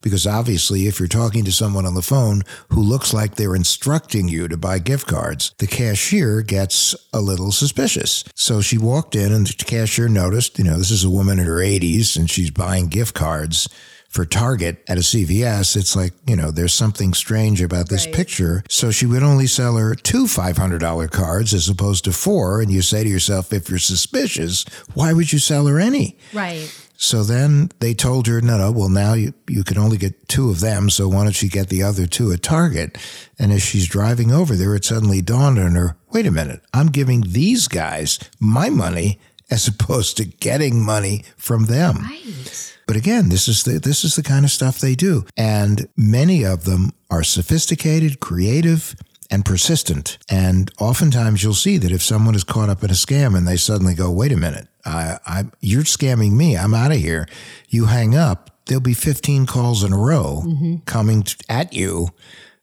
Because 0.00 0.28
obviously, 0.28 0.86
if 0.86 1.00
you're 1.00 1.08
talking 1.08 1.44
to 1.44 1.52
someone 1.52 1.84
on 1.84 1.96
the 1.96 2.02
phone 2.02 2.42
who 2.70 2.80
looks 2.80 3.12
like 3.12 3.34
they're 3.34 3.56
instructing 3.56 4.28
you 4.28 4.46
to 4.46 4.56
buy 4.56 4.78
gift 4.78 5.08
cards, 5.08 5.52
the 5.58 5.66
cashier 5.66 6.40
gets 6.42 6.94
a 7.12 7.20
little 7.20 7.50
suspicious. 7.50 8.22
So 8.36 8.60
she 8.60 8.78
walked 8.78 9.16
in 9.16 9.32
and 9.32 9.48
the 9.48 9.64
cashier 9.64 10.08
noticed, 10.08 10.56
you 10.56 10.64
know, 10.64 10.78
this 10.78 10.92
is 10.92 11.02
a 11.02 11.10
woman 11.10 11.40
in 11.40 11.46
her 11.46 11.56
80s 11.56 12.16
and 12.16 12.30
she's 12.30 12.50
buying 12.50 12.86
gift 12.86 13.16
cards 13.16 13.68
for 14.18 14.24
Target 14.24 14.82
at 14.88 14.98
a 14.98 15.02
CVS, 15.02 15.76
it's 15.76 15.94
like, 15.94 16.12
you 16.26 16.34
know, 16.34 16.50
there's 16.50 16.74
something 16.74 17.14
strange 17.14 17.62
about 17.62 17.88
this 17.88 18.04
right. 18.04 18.12
picture. 18.12 18.64
So 18.68 18.90
she 18.90 19.06
would 19.06 19.22
only 19.22 19.46
sell 19.46 19.76
her 19.76 19.94
two 19.94 20.24
$500 20.24 21.08
cards 21.12 21.54
as 21.54 21.68
opposed 21.68 22.02
to 22.06 22.12
four. 22.12 22.60
And 22.60 22.68
you 22.68 22.82
say 22.82 23.04
to 23.04 23.08
yourself, 23.08 23.52
if 23.52 23.70
you're 23.70 23.78
suspicious, 23.78 24.64
why 24.94 25.12
would 25.12 25.32
you 25.32 25.38
sell 25.38 25.68
her 25.68 25.78
any? 25.78 26.18
Right. 26.32 26.68
So 26.96 27.22
then 27.22 27.70
they 27.78 27.94
told 27.94 28.26
her, 28.26 28.40
no, 28.40 28.58
no, 28.58 28.72
well, 28.72 28.88
now 28.88 29.12
you, 29.12 29.34
you 29.48 29.62
can 29.62 29.78
only 29.78 29.98
get 29.98 30.26
two 30.26 30.50
of 30.50 30.58
them. 30.58 30.90
So 30.90 31.06
why 31.06 31.22
don't 31.22 31.40
you 31.40 31.48
get 31.48 31.68
the 31.68 31.84
other 31.84 32.08
two 32.08 32.32
at 32.32 32.42
Target? 32.42 32.98
And 33.38 33.52
as 33.52 33.62
she's 33.62 33.86
driving 33.86 34.32
over 34.32 34.56
there, 34.56 34.74
it 34.74 34.84
suddenly 34.84 35.22
dawned 35.22 35.60
on 35.60 35.76
her, 35.76 35.96
wait 36.10 36.26
a 36.26 36.32
minute, 36.32 36.60
I'm 36.74 36.88
giving 36.88 37.20
these 37.20 37.68
guys 37.68 38.18
my 38.40 38.68
money 38.68 39.20
as 39.48 39.68
opposed 39.68 40.16
to 40.16 40.24
getting 40.24 40.84
money 40.84 41.22
from 41.36 41.66
them. 41.66 41.98
Right. 41.98 42.74
But 42.88 42.96
again, 42.96 43.28
this 43.28 43.48
is 43.48 43.64
the 43.64 43.78
this 43.78 44.02
is 44.02 44.16
the 44.16 44.22
kind 44.22 44.46
of 44.46 44.50
stuff 44.50 44.80
they 44.80 44.94
do. 44.94 45.26
And 45.36 45.88
many 45.94 46.42
of 46.42 46.64
them 46.64 46.92
are 47.10 47.22
sophisticated, 47.22 48.18
creative, 48.18 48.96
and 49.30 49.44
persistent. 49.44 50.16
And 50.30 50.70
oftentimes 50.80 51.42
you'll 51.42 51.52
see 51.52 51.76
that 51.76 51.92
if 51.92 52.02
someone 52.02 52.34
is 52.34 52.44
caught 52.44 52.70
up 52.70 52.82
in 52.82 52.88
a 52.88 52.94
scam 52.94 53.36
and 53.36 53.46
they 53.46 53.56
suddenly 53.58 53.94
go, 53.94 54.10
wait 54.10 54.32
a 54.32 54.38
minute, 54.38 54.68
I, 54.86 55.18
I, 55.26 55.44
you're 55.60 55.82
scamming 55.82 56.32
me. 56.32 56.56
I'm 56.56 56.72
out 56.72 56.90
of 56.90 56.96
here. 56.96 57.28
You 57.68 57.84
hang 57.84 58.16
up. 58.16 58.50
There'll 58.64 58.80
be 58.80 58.94
15 58.94 59.44
calls 59.44 59.84
in 59.84 59.92
a 59.92 59.98
row 59.98 60.42
mm-hmm. 60.46 60.76
coming 60.86 61.24
at 61.46 61.74
you 61.74 62.08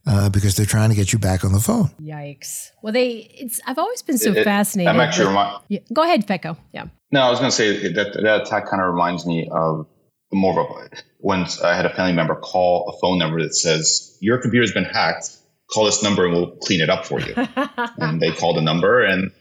uh, 0.07 0.29
because 0.29 0.55
they're 0.55 0.65
trying 0.65 0.89
to 0.89 0.95
get 0.95 1.13
you 1.13 1.19
back 1.19 1.45
on 1.45 1.51
the 1.51 1.59
phone. 1.59 1.89
Yikes! 2.01 2.71
Well, 2.81 2.93
they. 2.93 3.29
It's. 3.35 3.59
I've 3.67 3.77
always 3.77 4.01
been 4.01 4.17
so 4.17 4.31
it, 4.31 4.43
fascinated. 4.43 4.89
I'm 4.89 4.99
actually. 4.99 5.35
Remi- 5.35 5.57
yeah, 5.67 5.79
go 5.93 6.03
ahead, 6.03 6.27
Petko. 6.27 6.57
Yeah. 6.73 6.85
No, 7.11 7.21
I 7.21 7.29
was 7.29 7.39
going 7.39 7.49
to 7.49 7.55
say 7.55 7.93
that 7.93 8.13
that 8.13 8.41
attack 8.41 8.67
kind 8.67 8.81
of 8.81 8.89
reminds 8.91 9.25
me 9.25 9.49
of 9.51 9.87
more 10.35 10.59
of 10.59 10.69
a 10.69 10.89
when 11.19 11.45
I 11.63 11.75
had 11.75 11.85
a 11.85 11.93
family 11.93 12.13
member 12.13 12.35
call 12.35 12.89
a 12.89 12.99
phone 12.99 13.17
number 13.17 13.41
that 13.41 13.55
says 13.55 14.17
your 14.19 14.37
computer's 14.37 14.73
been 14.73 14.85
hacked. 14.85 15.29
Call 15.71 15.85
this 15.85 16.03
number 16.03 16.25
and 16.25 16.33
we'll 16.33 16.51
clean 16.57 16.81
it 16.81 16.89
up 16.89 17.05
for 17.05 17.19
you. 17.19 17.33
and 17.97 18.21
they 18.21 18.31
called 18.31 18.57
the 18.57 18.61
number, 18.61 19.01
and 19.01 19.31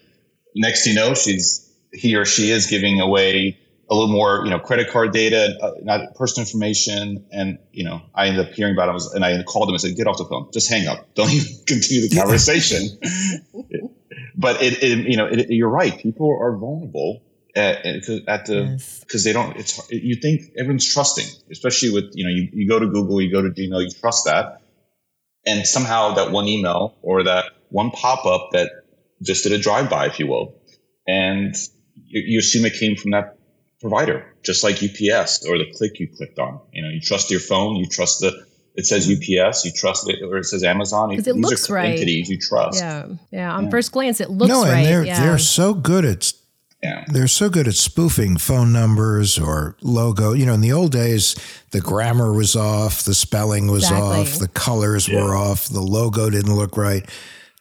next 0.55 0.87
you 0.87 0.95
know, 0.95 1.15
she's 1.15 1.71
he 1.93 2.17
or 2.17 2.25
she 2.25 2.51
is 2.51 2.67
giving 2.67 3.01
away 3.01 3.59
a 3.91 3.95
little 3.95 4.09
more, 4.09 4.43
you 4.45 4.51
know, 4.51 4.59
credit 4.59 4.91
card 4.91 5.13
data, 5.13 5.59
uh, 5.63 5.73
not 5.83 6.15
personal 6.15 6.47
information. 6.47 7.27
And, 7.31 7.59
you 7.73 7.85
know, 7.85 8.03
I 8.15 8.29
ended 8.29 8.47
up 8.47 8.53
hearing 8.55 8.75
about 8.75 8.95
it 8.95 9.03
and 9.15 9.25
I 9.25 9.43
called 9.43 9.69
them 9.69 9.75
and 9.75 9.81
said, 9.81 9.97
get 9.97 10.07
off 10.07 10.19
the 10.19 10.25
phone, 10.25 10.51
just 10.53 10.71
hang 10.71 10.87
up. 10.87 11.15
Don't 11.15 11.31
even 11.31 11.53
continue 11.67 12.09
the 12.09 12.17
conversation. 12.17 12.99
but 14.37 14.63
it, 14.63 14.83
it, 14.83 15.07
you 15.07 15.17
know, 15.17 15.27
it, 15.27 15.51
you're 15.51 15.69
right. 15.69 15.97
People 15.99 16.37
are 16.41 16.57
vulnerable 16.57 17.23
at, 17.57 17.87
at 17.87 18.47
the 18.47 18.83
because 19.01 19.25
yes. 19.25 19.25
they 19.25 19.33
don't. 19.33 19.57
It's 19.57 19.91
you 19.91 20.17
think 20.17 20.53
everyone's 20.57 20.93
trusting, 20.93 21.27
especially 21.51 21.91
with 21.91 22.13
you 22.15 22.25
know 22.25 22.31
you, 22.31 22.49
you 22.53 22.69
go 22.69 22.79
to 22.79 22.87
Google, 22.87 23.21
you 23.21 23.31
go 23.31 23.43
to 23.43 23.51
Gmail, 23.51 23.83
you 23.83 23.91
trust 23.91 24.27
that, 24.27 24.63
and 25.47 25.67
somehow 25.67 26.15
that 26.15 26.31
one 26.33 26.49
email 26.49 26.97
or 27.03 27.25
that 27.25 27.47
one 27.69 27.91
pop 27.91 28.27
up 28.27 28.51
that 28.53 28.71
just 29.23 29.45
did 29.45 29.53
a 29.53 29.59
drive 29.59 29.89
by, 29.89 30.07
if 30.07 30.19
you 30.19 30.27
will, 30.27 30.55
and 31.07 31.55
you, 31.95 32.23
you 32.27 32.39
assume 32.41 32.65
it 32.65 32.75
came 32.75 32.97
from 32.97 33.13
that 33.13 33.39
provider, 33.81 34.35
just 34.43 34.65
like 34.65 34.77
UPS 34.77 35.47
or 35.47 35.59
the 35.59 35.73
click 35.77 36.01
you 36.01 36.09
clicked 36.09 36.39
on. 36.39 36.61
You 36.73 36.83
know, 36.83 36.89
you 36.89 37.01
trust 37.01 37.31
your 37.31 37.41
phone, 37.41 37.77
you 37.77 37.87
trust 37.87 38.21
the 38.21 38.47
it 38.75 38.87
says 38.87 39.09
mm-hmm. 39.09 39.47
UPS, 39.47 39.65
you 39.65 39.71
trust 39.71 40.09
it, 40.11 40.21
or 40.25 40.39
it 40.39 40.45
says 40.45 40.65
Amazon. 40.65 41.11
Because 41.11 41.29
it 41.29 41.37
looks 41.37 41.71
right. 41.71 41.93
Entities 41.93 42.29
you 42.29 42.39
trust. 42.39 42.81
Yeah, 42.81 43.07
yeah. 43.31 43.55
On 43.55 43.65
yeah. 43.65 43.71
first 43.71 43.93
glance, 43.93 44.21
it 44.21 44.31
looks 44.31 44.49
no, 44.49 44.65
and 44.65 44.73
right. 44.73 44.83
They're, 44.83 45.05
yeah. 45.05 45.21
they're 45.21 45.39
so 45.39 45.75
good 45.75 46.05
at 46.05 46.33
yeah. 46.85 47.05
They're 47.09 47.29
so 47.29 47.49
good 47.49 47.67
at 47.67 47.75
spoofing 47.75 48.37
phone 48.37 48.73
numbers 48.73 49.39
or 49.39 49.77
logo. 49.81 50.35
You 50.35 50.45
know, 50.45 50.53
in 50.53 50.61
the 50.61 50.73
old 50.73 50.93
days, 50.93 51.35
the 51.71 51.81
grammar 51.81 52.33
was 52.33 52.55
off, 52.55 53.05
the 53.05 53.15
spelling 53.15 53.71
was 53.71 53.85
exactly. 53.85 54.21
off, 54.21 54.39
the 54.39 54.49
colors 54.49 55.09
yeah. 55.09 55.23
were 55.23 55.35
off, 55.35 55.67
the 55.69 55.81
logo 55.81 56.29
didn't 56.29 56.55
look 56.55 56.77
right. 56.77 57.09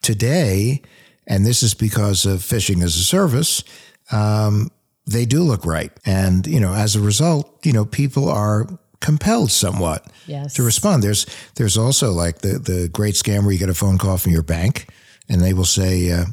Today, 0.01 0.81
and 1.25 1.45
this 1.45 1.63
is 1.63 1.73
because 1.73 2.25
of 2.25 2.39
phishing 2.39 2.83
as 2.83 2.97
a 2.97 3.03
service, 3.03 3.63
um, 4.11 4.69
they 5.05 5.25
do 5.25 5.41
look 5.41 5.65
right. 5.65 5.91
And, 6.05 6.45
you 6.45 6.59
know, 6.59 6.73
as 6.73 6.97
a 6.97 7.01
result, 7.01 7.65
you 7.65 7.71
know, 7.71 7.85
people 7.85 8.27
are 8.29 8.67
compelled 8.99 9.51
somewhat 9.51 10.05
yes. 10.27 10.53
to 10.55 10.63
respond. 10.63 11.01
There's 11.03 11.25
there's 11.55 11.77
also 11.77 12.11
like 12.11 12.39
the 12.39 12.59
the 12.59 12.89
great 12.89 13.15
scam 13.15 13.43
where 13.43 13.51
you 13.53 13.59
get 13.59 13.69
a 13.69 13.73
phone 13.73 13.97
call 13.97 14.17
from 14.17 14.33
your 14.33 14.43
bank 14.43 14.89
and 15.29 15.41
they 15.41 15.53
will 15.53 15.65
say, 15.65 16.11
uh, 16.11 16.25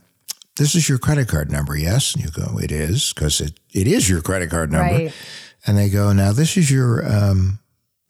this 0.56 0.74
is 0.74 0.88
your 0.88 0.98
credit 0.98 1.28
card 1.28 1.50
number, 1.50 1.76
yes? 1.76 2.14
And 2.14 2.24
you 2.24 2.30
go, 2.30 2.58
it 2.58 2.72
is, 2.72 3.12
because 3.12 3.40
it, 3.40 3.58
it 3.72 3.86
is 3.86 4.08
your 4.08 4.20
credit 4.20 4.50
card 4.50 4.72
number. 4.72 4.94
Right. 4.94 5.12
And 5.66 5.76
they 5.76 5.90
go, 5.90 6.12
now 6.12 6.32
this 6.32 6.56
is 6.56 6.70
your 6.70 7.06
um, 7.06 7.58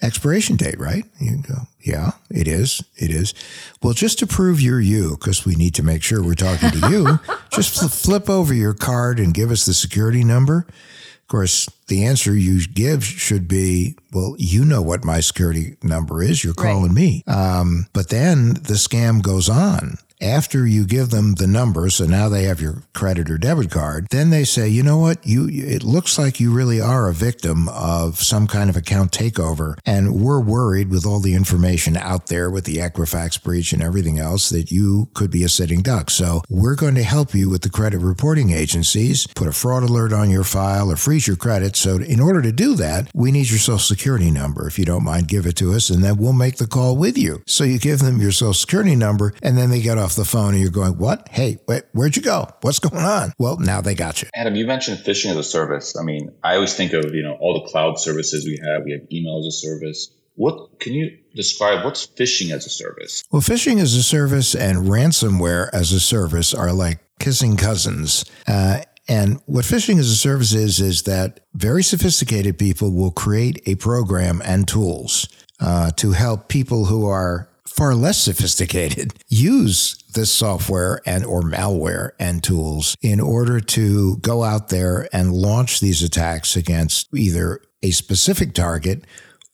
expiration 0.03 0.57
date, 0.57 0.79
right? 0.79 1.05
You 1.21 1.43
go, 1.43 1.63
yeah, 1.81 2.13
it 2.31 2.49
is. 2.49 2.83
It 2.97 3.11
is. 3.11 3.35
Well, 3.83 3.93
just 3.93 4.19
to 4.21 4.27
prove 4.27 4.61
you're 4.61 4.81
you, 4.81 5.11
because 5.11 5.45
we 5.45 5.55
need 5.55 5.75
to 5.75 5.83
make 5.83 6.03
sure 6.03 6.23
we're 6.23 6.35
talking 6.35 6.71
to 6.71 6.91
you, 6.91 7.19
just 7.53 7.79
fl- 7.79 7.87
flip 7.87 8.31
over 8.31 8.55
your 8.55 8.75
card 8.75 9.19
and 9.19 9.35
give 9.35 9.51
us 9.51 9.67
the 9.67 9.75
security 9.75 10.25
number. 10.25 10.67
Of 10.69 11.29
course, 11.29 11.69
the 11.87 12.05
answer 12.05 12.35
you 12.35 12.67
give 12.67 13.05
should 13.05 13.47
be, 13.47 13.97
well, 14.13 14.35
you 14.39 14.65
know 14.65 14.83
what 14.83 15.05
my 15.05 15.21
security 15.21 15.77
number 15.83 16.23
is. 16.23 16.43
You're 16.43 16.55
calling 16.55 16.89
right. 16.89 16.95
me. 16.95 17.25
Um, 17.29 17.87
but 17.93 18.09
then 18.09 18.55
the 18.55 18.75
scam 18.75 19.23
goes 19.23 19.49
on 19.49 19.99
after 20.21 20.67
you 20.67 20.87
give 20.87 21.11
them 21.11 21.35
the 21.35 21.47
number, 21.47 21.89
so 21.91 22.05
now 22.05 22.29
they 22.29 22.45
have 22.45 22.61
your 22.61 22.83
credit 22.93 23.31
or 23.31 23.39
debit 23.39 23.71
card, 23.71 24.07
then 24.11 24.31
they 24.31 24.45
say, 24.45 24.69
you 24.69 24.83
know 24.83 24.99
what, 24.99 25.27
you 25.27 25.49
it 25.51 25.83
looks 25.83 26.19
like 26.19 26.41
you 26.41 26.53
really 26.53 26.81
are 26.81 27.09
a 27.09 27.15
victim 27.15 27.69
of 27.69 28.19
some 28.19 28.47
kind 28.47 28.69
of 28.71 28.77
account 28.77 29.13
takeover, 29.13 29.79
and 29.85 30.15
we're 30.21 30.41
worried 30.41 30.91
with 30.91 31.07
all 31.07 31.21
the 31.21 31.35
information 31.35 31.97
out 31.97 32.27
there 32.27 32.51
with 32.51 32.65
the 32.65 32.77
Equifax 32.77 33.43
breach 33.43 33.73
and 33.73 33.83
everything 33.83 34.19
else 34.19 34.51
that 34.51 34.71
you 34.71 35.09
could 35.15 35.31
be 35.31 35.45
a 35.45 35.49
sitting 35.49 35.83
duck. 35.83 36.11
So 36.11 36.43
we're 36.49 36.77
going 36.77 36.95
to 36.97 37.03
help 37.03 37.35
you 37.35 37.49
with 37.49 37.63
the 37.63 37.71
credit 37.71 37.99
reporting 37.99 38.51
agencies, 38.51 39.27
put 39.35 39.49
a 39.49 39.53
fraud 39.53 39.83
alert 39.83 40.13
on 40.13 40.31
your 40.31 40.45
file 40.45 40.91
or 40.91 40.97
freeze 40.97 41.27
your 41.27 41.37
credit. 41.37 41.77
So 41.77 41.97
in 41.97 42.21
order 42.21 42.43
to 42.43 42.53
do 42.53 42.75
that, 42.77 43.11
we 43.15 43.33
need 43.33 43.51
your 43.51 43.59
social 43.59 43.79
security 43.79 44.31
number. 44.31 44.67
If 44.67 44.79
you 44.79 44.85
don't 44.85 45.05
mind, 45.05 45.29
give 45.29 45.47
it 45.47 45.57
to 45.57 45.73
us, 45.73 45.91
and 45.91 46.03
then 46.03 46.17
we'll 46.17 46.33
make 46.33 46.57
the 46.57 46.67
call 46.67 46.97
with 46.97 47.17
you. 47.17 47.43
So 47.47 47.65
you 47.65 47.79
give 47.79 48.01
them 48.01 48.21
your 48.21 48.33
social 48.33 48.55
security 48.55 48.97
number, 48.97 49.33
and 49.43 49.57
then 49.57 49.71
they 49.71 49.81
get 49.81 49.99
off 49.99 50.10
off 50.11 50.17
the 50.17 50.25
phone 50.25 50.55
and 50.55 50.61
you're 50.61 50.71
going, 50.71 50.99
What? 50.99 51.29
Hey, 51.31 51.59
wait, 51.69 51.85
where'd 51.93 52.17
you 52.17 52.23
go? 52.23 52.49
What's 52.63 52.81
going 52.81 53.05
on? 53.05 53.33
Well, 53.39 53.59
now 53.59 53.81
they 53.81 53.95
got 53.95 54.23
you. 54.23 54.29
Adam, 54.35 54.57
you 54.57 54.67
mentioned 54.67 54.99
phishing 54.99 55.31
as 55.31 55.37
a 55.37 55.45
service. 55.45 55.97
I 55.97 56.03
mean, 56.03 56.33
I 56.43 56.57
always 56.57 56.75
think 56.75 56.93
of, 56.93 57.15
you 57.15 57.23
know, 57.23 57.37
all 57.41 57.63
the 57.63 57.71
cloud 57.71 57.99
services 57.99 58.45
we 58.45 58.59
have. 58.65 58.83
We 58.85 58.93
have 58.93 59.03
email 59.13 59.39
as 59.39 59.47
a 59.47 59.53
service. 59.53 60.11
What 60.35 60.81
can 60.81 60.95
you 60.95 61.17
describe 61.35 61.85
what's 61.85 62.07
phishing 62.07 62.51
as 62.53 62.67
a 62.67 62.71
service? 62.71 63.23
Well, 63.31 63.43
phishing 63.43 63.81
as 63.81 63.95
a 63.95 64.03
service 64.03 64.55
and 64.55 64.89
ransomware 64.89 65.71
as 65.73 65.93
a 65.93 66.01
service 66.01 66.55
are 66.55 66.73
like 66.73 66.99
kissing 67.21 67.57
cousins. 67.57 68.25
Uh, 68.49 68.81
and 69.07 69.41
what 69.47 69.65
phishing 69.65 69.99
as 69.99 70.11
a 70.11 70.17
service 70.17 70.55
is, 70.55 70.81
is 70.81 71.03
that 71.03 71.41
very 71.55 71.83
sophisticated 71.83 72.59
people 72.59 72.93
will 72.93 73.11
create 73.11 73.61
a 73.67 73.77
program 73.77 74.41
and 74.45 74.67
tools 74.67 75.29
uh, 75.61 75.91
to 75.93 76.13
help 76.13 76.49
people 76.49 76.87
who 76.87 77.07
are 77.07 77.50
far 77.75 77.95
less 77.95 78.19
sophisticated 78.19 79.15
use 79.29 80.03
this 80.15 80.31
software 80.31 81.01
and 81.07 81.25
or 81.25 81.43
malware 81.43 82.11
and 82.19 82.43
tools 82.43 82.97
in 83.01 83.21
order 83.21 83.61
to 83.61 84.17
go 84.19 84.43
out 84.43 84.69
there 84.69 85.09
and 85.13 85.33
launch 85.33 85.81
these 85.81 86.03
attacks 86.03 86.57
against 86.57 87.09
either 87.15 87.61
a 87.83 87.91
specific 87.91 88.53
target 88.55 89.05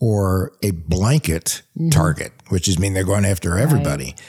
or 0.01 0.53
a 0.63 0.71
blanket 0.73 1.63
mm-hmm. 1.79 1.91
target, 1.91 2.33
which 2.49 2.69
is 2.69 2.79
mean 2.79 2.95
they're 2.95 3.05
going 3.05 3.25
after 3.25 3.59
everybody. 3.59 4.05
Right. 4.05 4.23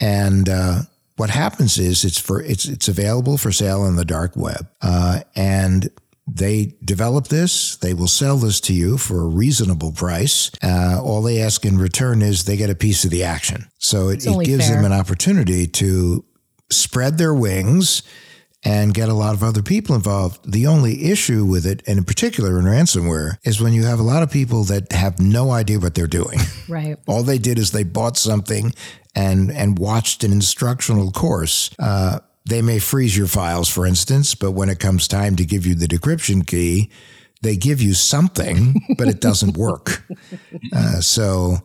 And 0.00 0.48
uh, 0.48 0.80
what 1.16 1.30
happens 1.30 1.78
is 1.78 2.04
it's 2.04 2.18
for 2.18 2.42
it's 2.42 2.66
it's 2.66 2.88
available 2.88 3.38
for 3.38 3.52
sale 3.52 3.82
on 3.82 3.96
the 3.96 4.04
dark 4.04 4.36
web, 4.36 4.68
uh, 4.80 5.20
and 5.36 5.88
they 6.26 6.76
develop 6.84 7.28
this, 7.28 7.76
they 7.76 7.94
will 7.94 8.08
sell 8.08 8.36
this 8.36 8.60
to 8.62 8.72
you 8.72 8.96
for 8.96 9.22
a 9.22 9.26
reasonable 9.26 9.92
price. 9.92 10.50
Uh, 10.62 11.00
all 11.02 11.22
they 11.22 11.40
ask 11.40 11.64
in 11.64 11.78
return 11.78 12.22
is 12.22 12.44
they 12.44 12.56
get 12.56 12.70
a 12.70 12.74
piece 12.74 13.04
of 13.04 13.10
the 13.10 13.24
action. 13.24 13.66
So 13.78 14.08
it, 14.08 14.24
it 14.24 14.44
gives 14.44 14.68
fair. 14.68 14.76
them 14.76 14.84
an 14.84 14.92
opportunity 14.92 15.66
to 15.66 16.24
spread 16.70 17.18
their 17.18 17.34
wings 17.34 18.02
and 18.64 18.94
get 18.94 19.08
a 19.08 19.14
lot 19.14 19.34
of 19.34 19.42
other 19.42 19.62
people 19.62 19.96
involved. 19.96 20.50
The 20.50 20.66
only 20.66 21.10
issue 21.10 21.44
with 21.44 21.66
it, 21.66 21.82
and 21.86 21.98
in 21.98 22.04
particular 22.04 22.58
in 22.58 22.64
ransomware, 22.64 23.38
is 23.44 23.60
when 23.60 23.72
you 23.72 23.84
have 23.84 23.98
a 23.98 24.04
lot 24.04 24.22
of 24.22 24.30
people 24.30 24.64
that 24.64 24.92
have 24.92 25.18
no 25.18 25.50
idea 25.50 25.78
what 25.78 25.94
they're 25.94 26.06
doing. 26.06 26.38
Right. 26.68 26.96
All 27.06 27.22
they 27.22 27.38
did 27.38 27.58
is 27.58 27.72
they 27.72 27.82
bought 27.82 28.16
something 28.16 28.72
and 29.14 29.50
and 29.50 29.78
watched 29.78 30.24
an 30.24 30.32
instructional 30.32 31.10
course. 31.10 31.70
Uh, 31.78 32.20
they 32.44 32.62
may 32.62 32.78
freeze 32.78 33.16
your 33.16 33.26
files, 33.26 33.68
for 33.68 33.86
instance, 33.86 34.34
but 34.34 34.52
when 34.52 34.68
it 34.68 34.78
comes 34.78 35.06
time 35.06 35.36
to 35.36 35.44
give 35.44 35.66
you 35.66 35.74
the 35.74 35.86
decryption 35.86 36.46
key, 36.46 36.90
they 37.42 37.56
give 37.56 37.80
you 37.80 37.94
something, 37.94 38.74
but 38.98 39.08
it 39.08 39.20
doesn't 39.20 39.56
work. 39.56 40.04
Uh, 40.74 41.00
so. 41.00 41.58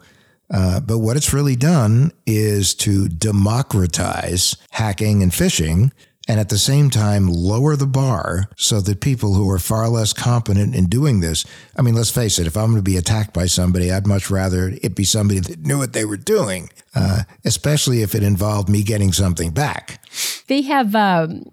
Uh, 0.49 0.79
but 0.79 0.99
what 0.99 1.17
it's 1.17 1.33
really 1.33 1.57
done 1.57 2.09
is 2.25 2.73
to 2.73 3.09
democratize 3.09 4.55
hacking 4.71 5.21
and 5.21 5.33
phishing 5.33 5.91
and 6.27 6.39
at 6.39 6.49
the 6.49 6.57
same 6.57 6.89
time 6.89 7.27
lower 7.27 7.75
the 7.75 7.87
bar 7.87 8.49
so 8.55 8.81
that 8.81 9.01
people 9.01 9.33
who 9.33 9.49
are 9.49 9.59
far 9.59 9.87
less 9.89 10.13
competent 10.13 10.75
in 10.75 10.85
doing 10.85 11.19
this 11.19 11.45
i 11.77 11.81
mean 11.81 11.95
let's 11.95 12.11
face 12.11 12.39
it 12.39 12.47
if 12.47 12.55
i'm 12.57 12.71
going 12.71 12.75
to 12.77 12.81
be 12.81 12.97
attacked 12.97 13.33
by 13.33 13.45
somebody 13.45 13.91
i'd 13.91 14.07
much 14.07 14.29
rather 14.29 14.73
it 14.81 14.95
be 14.95 15.03
somebody 15.03 15.39
that 15.39 15.59
knew 15.59 15.77
what 15.77 15.93
they 15.93 16.05
were 16.05 16.17
doing 16.17 16.69
uh, 16.97 17.23
especially 17.45 18.01
if 18.01 18.15
it 18.15 18.23
involved 18.23 18.69
me 18.69 18.81
getting 18.81 19.13
something 19.13 19.51
back. 19.51 20.01
They 20.47 20.61
have 20.63 20.95
um 20.95 21.43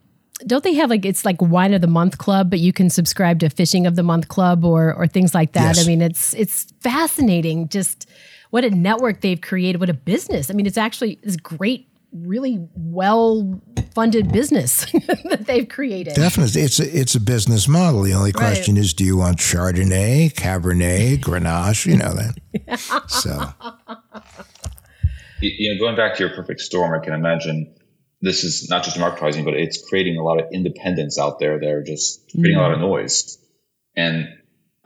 don't 0.46 0.64
they 0.64 0.74
have 0.74 0.88
like 0.90 1.04
it's 1.04 1.24
like 1.24 1.40
wine 1.40 1.74
of 1.74 1.80
the 1.80 1.86
month 1.86 2.18
club 2.18 2.50
but 2.50 2.60
you 2.60 2.72
can 2.72 2.90
subscribe 2.90 3.40
to 3.40 3.48
phishing 3.48 3.86
of 3.86 3.94
the 3.94 4.02
month 4.02 4.28
club 4.28 4.64
or 4.64 4.94
or 4.94 5.06
things 5.06 5.34
like 5.34 5.52
that? 5.52 5.76
Yes. 5.76 5.84
i 5.84 5.86
mean 5.86 6.00
it's 6.00 6.34
it's 6.34 6.72
fascinating 6.80 7.68
just 7.68 8.08
what 8.50 8.64
a 8.64 8.70
network 8.70 9.20
they've 9.20 9.40
created 9.40 9.80
what 9.80 9.90
a 9.90 9.94
business. 9.94 10.50
I 10.50 10.54
mean 10.54 10.66
it's 10.66 10.78
actually 10.78 11.18
this 11.22 11.36
great 11.36 11.88
really 12.14 12.68
well 12.74 13.60
funded 13.94 14.32
business 14.32 14.86
that 15.24 15.44
they've 15.46 15.68
created. 15.68 16.14
Definitely. 16.14 16.62
It's 16.62 16.80
a, 16.80 16.98
it's 16.98 17.14
a 17.14 17.20
business 17.20 17.68
model. 17.68 18.02
The 18.02 18.14
only 18.14 18.32
question 18.32 18.76
is 18.76 18.94
do 18.94 19.04
you 19.04 19.16
want 19.16 19.38
chardonnay 19.38 20.32
cabernet 20.32 21.20
grenache? 21.20 21.86
You 21.86 21.96
know 21.98 22.14
that. 22.14 22.34
So. 23.08 23.52
You- 25.40 25.52
you 25.58 25.74
know, 25.74 25.80
going 25.80 25.96
back 25.96 26.16
to 26.16 26.24
your 26.24 26.34
perfect 26.34 26.60
storm, 26.60 26.98
I 26.98 27.04
can 27.04 27.12
imagine 27.12 27.74
this 28.22 28.44
is 28.44 28.70
not 28.70 28.84
just 28.84 28.96
democratizing, 28.96 29.44
but 29.44 29.54
it's 29.54 29.86
creating 29.88 30.16
a 30.16 30.22
lot 30.22 30.40
of 30.40 30.48
independents 30.52 31.18
out 31.18 31.38
there 31.38 31.58
that 31.58 31.68
are 31.68 31.82
just 31.82 32.30
creating 32.30 32.56
a 32.56 32.62
lot 32.62 32.72
of 32.72 32.78
mm. 32.78 32.82
noise. 32.82 33.38
And 33.94 34.26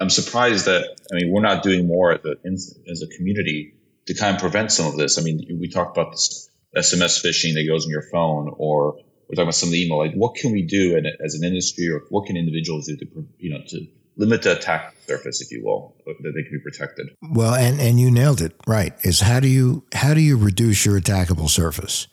I'm 0.01 0.11
surprised 0.11 0.67
that 0.67 0.83
I 1.13 1.15
mean 1.15 1.33
we're 1.33 1.43
not 1.43 1.63
doing 1.63 1.87
more 1.87 2.13
as 2.13 2.25
a, 2.25 2.91
as 2.91 3.03
a 3.03 3.17
community 3.17 3.75
to 4.07 4.15
kind 4.15 4.35
of 4.35 4.41
prevent 4.41 4.73
some 4.73 4.87
of 4.87 4.97
this. 4.97 5.19
I 5.19 5.23
mean, 5.23 5.59
we 5.61 5.69
talked 5.69 5.97
about 5.97 6.13
this 6.13 6.48
SMS 6.77 7.25
phishing 7.25 7.55
that 7.55 7.67
goes 7.67 7.85
on 7.85 7.91
your 7.91 8.05
phone, 8.13 8.55
or 8.59 8.95
we're 9.29 9.35
talking 9.35 9.45
about 9.45 9.55
some 9.55 9.69
of 9.69 9.73
the 9.73 9.85
email. 9.85 9.99
Like, 9.99 10.15
what 10.15 10.35
can 10.35 10.53
we 10.53 10.63
do 10.63 10.97
in, 10.97 11.07
as 11.25 11.35
an 11.35 11.45
industry, 11.45 11.89
or 11.89 12.03
what 12.11 12.27
can 12.27 12.37
individuals 12.37 12.87
do 12.87 12.97
to 12.97 13.07
you 13.39 13.51
know 13.51 13.61
to 13.69 13.87
limit 14.17 14.43
the 14.43 14.57
attack 14.57 14.95
surface, 15.07 15.41
if 15.41 15.51
you 15.51 15.65
will, 15.65 15.97
that 16.07 16.33
they 16.35 16.43
can 16.43 16.53
be 16.53 16.59
protected? 16.63 17.09
Well, 17.31 17.55
and 17.55 17.81
and 17.81 17.99
you 17.99 18.11
nailed 18.11 18.41
it 18.41 18.55
right. 18.67 18.93
Is 19.03 19.21
how 19.21 19.41
do 19.41 19.49
you 19.49 19.85
how 19.95 20.15
do 20.15 20.21
you 20.21 20.37
reduce 20.37 20.85
your 20.85 21.01
attackable 21.01 21.49
surface, 21.49 22.07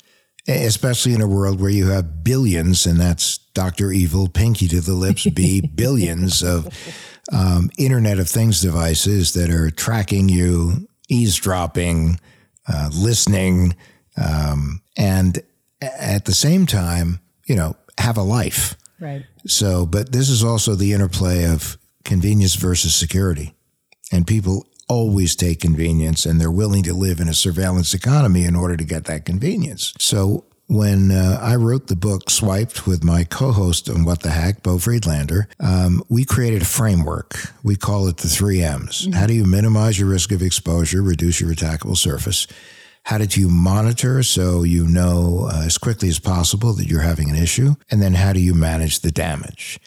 especially 0.48 1.14
in 1.14 1.22
a 1.22 1.28
world 1.28 1.60
where 1.60 1.72
you 1.72 1.88
have 1.90 2.24
billions, 2.24 2.86
and 2.86 3.00
that's 3.00 3.38
Doctor 3.54 3.92
Evil, 3.92 4.30
pinky 4.30 4.68
to 4.70 4.82
the 4.82 4.94
lips, 4.94 5.28
B 5.30 5.62
billions 5.76 6.44
of 6.44 6.68
um, 7.34 7.70
Internet 7.78 8.20
of 8.20 8.30
Things 8.30 8.62
devices 8.62 9.34
that 9.34 9.50
are 9.50 9.72
tracking 9.72 10.30
you, 10.30 10.88
eavesdropping, 11.10 12.20
uh, 12.68 12.90
listening, 12.94 13.76
um, 14.18 14.82
and 14.98 15.42
at 15.82 16.26
the 16.26 16.34
same 16.34 16.66
time, 16.66 17.20
you 17.46 17.56
know, 17.56 17.76
have 17.98 18.18
a 18.18 18.24
life. 18.24 18.76
right 19.00 19.26
So, 19.46 19.86
but 19.86 20.12
this 20.12 20.30
is 20.30 20.44
also 20.44 20.76
the 20.76 20.94
interplay 20.94 21.46
of 21.46 21.78
convenience 22.04 22.56
versus 22.56 22.94
security. 22.94 23.54
And 24.12 24.28
people 24.28 24.68
always 24.88 25.36
take 25.36 25.60
convenience 25.62 26.26
and 26.26 26.40
they're 26.40 26.52
willing 26.52 26.84
to 26.84 26.94
live 26.94 27.20
in 27.20 27.28
a 27.28 27.34
surveillance 27.34 27.94
economy 27.94 28.46
in 28.46 28.56
order 28.56 28.78
to 28.78 28.84
get 28.84 29.06
that 29.06 29.26
convenience. 29.26 29.94
So, 30.00 30.46
when 30.68 31.12
uh, 31.12 31.38
I 31.42 31.58
wrote 31.58 31.88
the 31.88 31.96
book 31.96 32.30
Swiped 32.30 32.88
with 32.88 33.04
my 33.04 33.24
co 33.24 33.52
host 33.52 33.88
on 33.88 34.04
What 34.04 34.22
the 34.22 34.32
Hack, 34.32 34.64
Beau 34.64 34.80
Friedlander, 34.80 35.48
um, 35.60 36.04
we 36.10 36.26
created 36.26 36.64
a 36.64 36.66
framework. 36.66 37.36
We 37.64 37.76
call 37.76 38.08
it 38.08 38.18
the 38.18 38.28
three 38.28 38.64
M's. 38.64 39.08
How 39.14 39.28
do 39.28 39.34
you 39.34 39.46
minimize 39.46 40.00
your 40.00 40.10
risk 40.10 40.32
of 40.32 40.42
exposure, 40.42 41.04
reduce 41.04 41.40
your 41.40 41.52
attackable 41.52 41.98
surface? 41.98 42.48
How 43.06 43.20
did 43.20 43.38
you 43.38 43.50
monitor 43.50 44.24
so 44.24 44.64
you 44.64 44.88
know 44.88 45.48
uh, 45.52 45.62
as 45.64 45.78
quickly 45.78 46.10
as 46.10 46.18
possible 46.18 46.74
that 46.74 46.88
you're 46.88 47.02
having 47.02 47.30
an 47.30 47.36
issue? 47.36 47.76
And 47.92 48.02
then 48.02 48.16
how 48.16 48.34
do 48.34 48.40
you 48.40 48.56
manage 48.56 49.02
the 49.02 49.12
damage? 49.12 49.80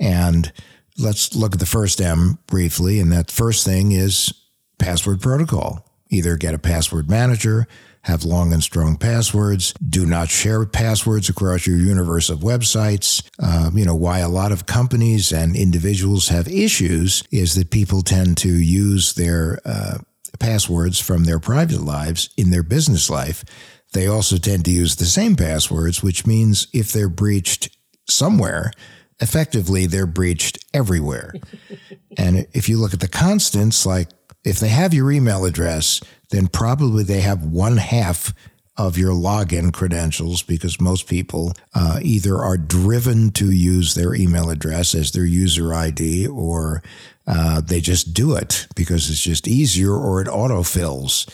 And 0.00 0.52
let's 0.98 1.36
look 1.36 1.54
at 1.54 1.60
the 1.60 1.66
first 1.66 2.00
M 2.00 2.38
briefly. 2.48 2.98
And 2.98 3.12
that 3.12 3.30
first 3.30 3.64
thing 3.64 3.92
is 3.92 4.34
password 4.78 5.20
protocol. 5.20 5.88
Either 6.10 6.36
get 6.36 6.52
a 6.52 6.58
password 6.58 7.08
manager, 7.08 7.68
have 8.02 8.24
long 8.24 8.52
and 8.52 8.62
strong 8.62 8.96
passwords, 8.96 9.72
do 9.88 10.04
not 10.04 10.28
share 10.28 10.66
passwords 10.66 11.28
across 11.28 11.68
your 11.68 11.76
universe 11.76 12.28
of 12.28 12.40
websites. 12.40 13.22
Um, 13.38 13.78
you 13.78 13.84
know, 13.84 13.94
why 13.94 14.18
a 14.18 14.28
lot 14.28 14.50
of 14.50 14.66
companies 14.66 15.32
and 15.32 15.54
individuals 15.54 16.26
have 16.28 16.48
issues 16.48 17.22
is 17.30 17.54
that 17.54 17.70
people 17.70 18.02
tend 18.02 18.36
to 18.38 18.52
use 18.52 19.14
their 19.14 19.60
uh, 19.64 19.98
passwords 20.38 20.98
from 20.98 21.24
their 21.24 21.38
private 21.38 21.80
lives 21.80 22.30
in 22.36 22.50
their 22.50 22.62
business 22.62 23.08
life. 23.10 23.44
They 23.92 24.06
also 24.06 24.36
tend 24.36 24.64
to 24.64 24.70
use 24.70 24.96
the 24.96 25.04
same 25.04 25.36
passwords, 25.36 26.02
which 26.02 26.26
means 26.26 26.66
if 26.72 26.92
they're 26.92 27.08
breached 27.08 27.76
somewhere, 28.08 28.72
effectively 29.20 29.86
they're 29.86 30.06
breached 30.06 30.64
everywhere. 30.74 31.34
and 32.18 32.46
if 32.52 32.68
you 32.68 32.78
look 32.78 32.94
at 32.94 33.00
the 33.00 33.08
constants, 33.08 33.86
like 33.86 34.08
if 34.44 34.58
they 34.58 34.68
have 34.68 34.92
your 34.92 35.10
email 35.10 35.44
address, 35.44 36.00
then 36.30 36.48
probably 36.48 37.04
they 37.04 37.20
have 37.20 37.44
one 37.44 37.76
half 37.76 38.34
of 38.76 38.98
your 38.98 39.12
login 39.12 39.72
credentials 39.72 40.42
because 40.42 40.80
most 40.80 41.06
people 41.06 41.52
uh, 41.74 42.00
either 42.02 42.38
are 42.38 42.56
driven 42.56 43.30
to 43.30 43.52
use 43.52 43.94
their 43.94 44.14
email 44.14 44.50
address 44.50 44.94
as 44.94 45.12
their 45.12 45.24
user 45.24 45.72
ID 45.72 46.26
or 46.26 46.82
uh, 47.26 47.60
they 47.60 47.80
just 47.80 48.12
do 48.12 48.34
it 48.34 48.66
because 48.74 49.08
it's 49.08 49.20
just 49.20 49.46
easier 49.46 49.92
or 49.92 50.20
it 50.20 50.26
autofills. 50.26 51.28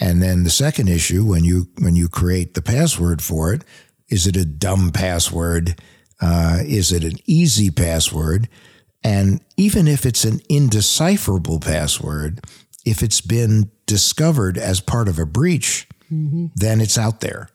And 0.00 0.22
then 0.22 0.44
the 0.44 0.50
second 0.50 0.88
issue 0.88 1.24
when 1.24 1.44
you 1.44 1.68
when 1.78 1.94
you 1.94 2.08
create 2.08 2.54
the 2.54 2.62
password 2.62 3.22
for 3.22 3.52
it, 3.52 3.62
is 4.08 4.26
it 4.26 4.36
a 4.36 4.44
dumb 4.44 4.90
password? 4.90 5.80
Uh, 6.20 6.60
is 6.64 6.90
it 6.90 7.04
an 7.04 7.18
easy 7.26 7.70
password? 7.70 8.48
And 9.04 9.40
even 9.56 9.86
if 9.86 10.06
it's 10.06 10.24
an 10.24 10.40
indecipherable 10.48 11.60
password, 11.60 12.40
if 12.84 13.02
it's 13.02 13.20
been 13.20 13.70
discovered 13.86 14.56
as 14.56 14.80
part 14.80 15.08
of 15.08 15.18
a 15.18 15.26
breach, 15.26 15.88
Mm-hmm. 16.12 16.46
then 16.54 16.80
it's 16.80 16.98
out 16.98 17.20
there. 17.20 17.48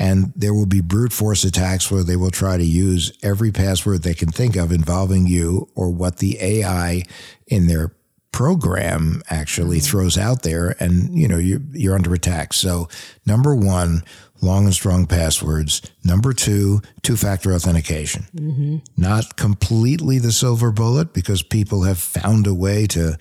And 0.00 0.32
there 0.36 0.54
will 0.54 0.66
be 0.66 0.80
brute 0.80 1.12
force 1.12 1.42
attacks 1.42 1.90
where 1.90 2.04
they 2.04 2.14
will 2.14 2.30
try 2.30 2.56
to 2.56 2.64
use 2.64 3.12
every 3.22 3.50
password 3.50 4.02
they 4.02 4.14
can 4.14 4.30
think 4.30 4.54
of 4.54 4.70
involving 4.70 5.26
you 5.26 5.68
or 5.74 5.90
what 5.90 6.18
the 6.18 6.38
AI 6.40 7.02
in 7.48 7.66
their 7.66 7.92
program 8.30 9.22
actually 9.28 9.78
mm-hmm. 9.78 9.90
throws 9.90 10.16
out 10.16 10.42
there. 10.42 10.76
And, 10.78 11.18
you 11.18 11.26
know, 11.26 11.38
you, 11.38 11.64
you're 11.72 11.96
under 11.96 12.14
attack. 12.14 12.52
So, 12.52 12.88
number 13.26 13.56
one, 13.56 14.04
long 14.40 14.66
and 14.66 14.74
strong 14.74 15.06
passwords. 15.06 15.82
Number 16.04 16.32
two, 16.32 16.80
two 17.02 17.16
factor 17.16 17.52
authentication. 17.52 18.26
Mm-hmm. 18.36 18.76
Not 18.96 19.36
completely 19.36 20.20
the 20.20 20.32
silver 20.32 20.70
bullet 20.70 21.12
because 21.12 21.42
people 21.42 21.82
have 21.82 21.98
found 21.98 22.46
a 22.46 22.54
way 22.54 22.86
to 22.88 23.18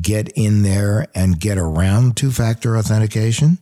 get 0.00 0.28
in 0.34 0.62
there 0.62 1.06
and 1.14 1.38
get 1.38 1.58
around 1.58 2.16
two 2.16 2.30
factor 2.30 2.76
authentication. 2.76 3.58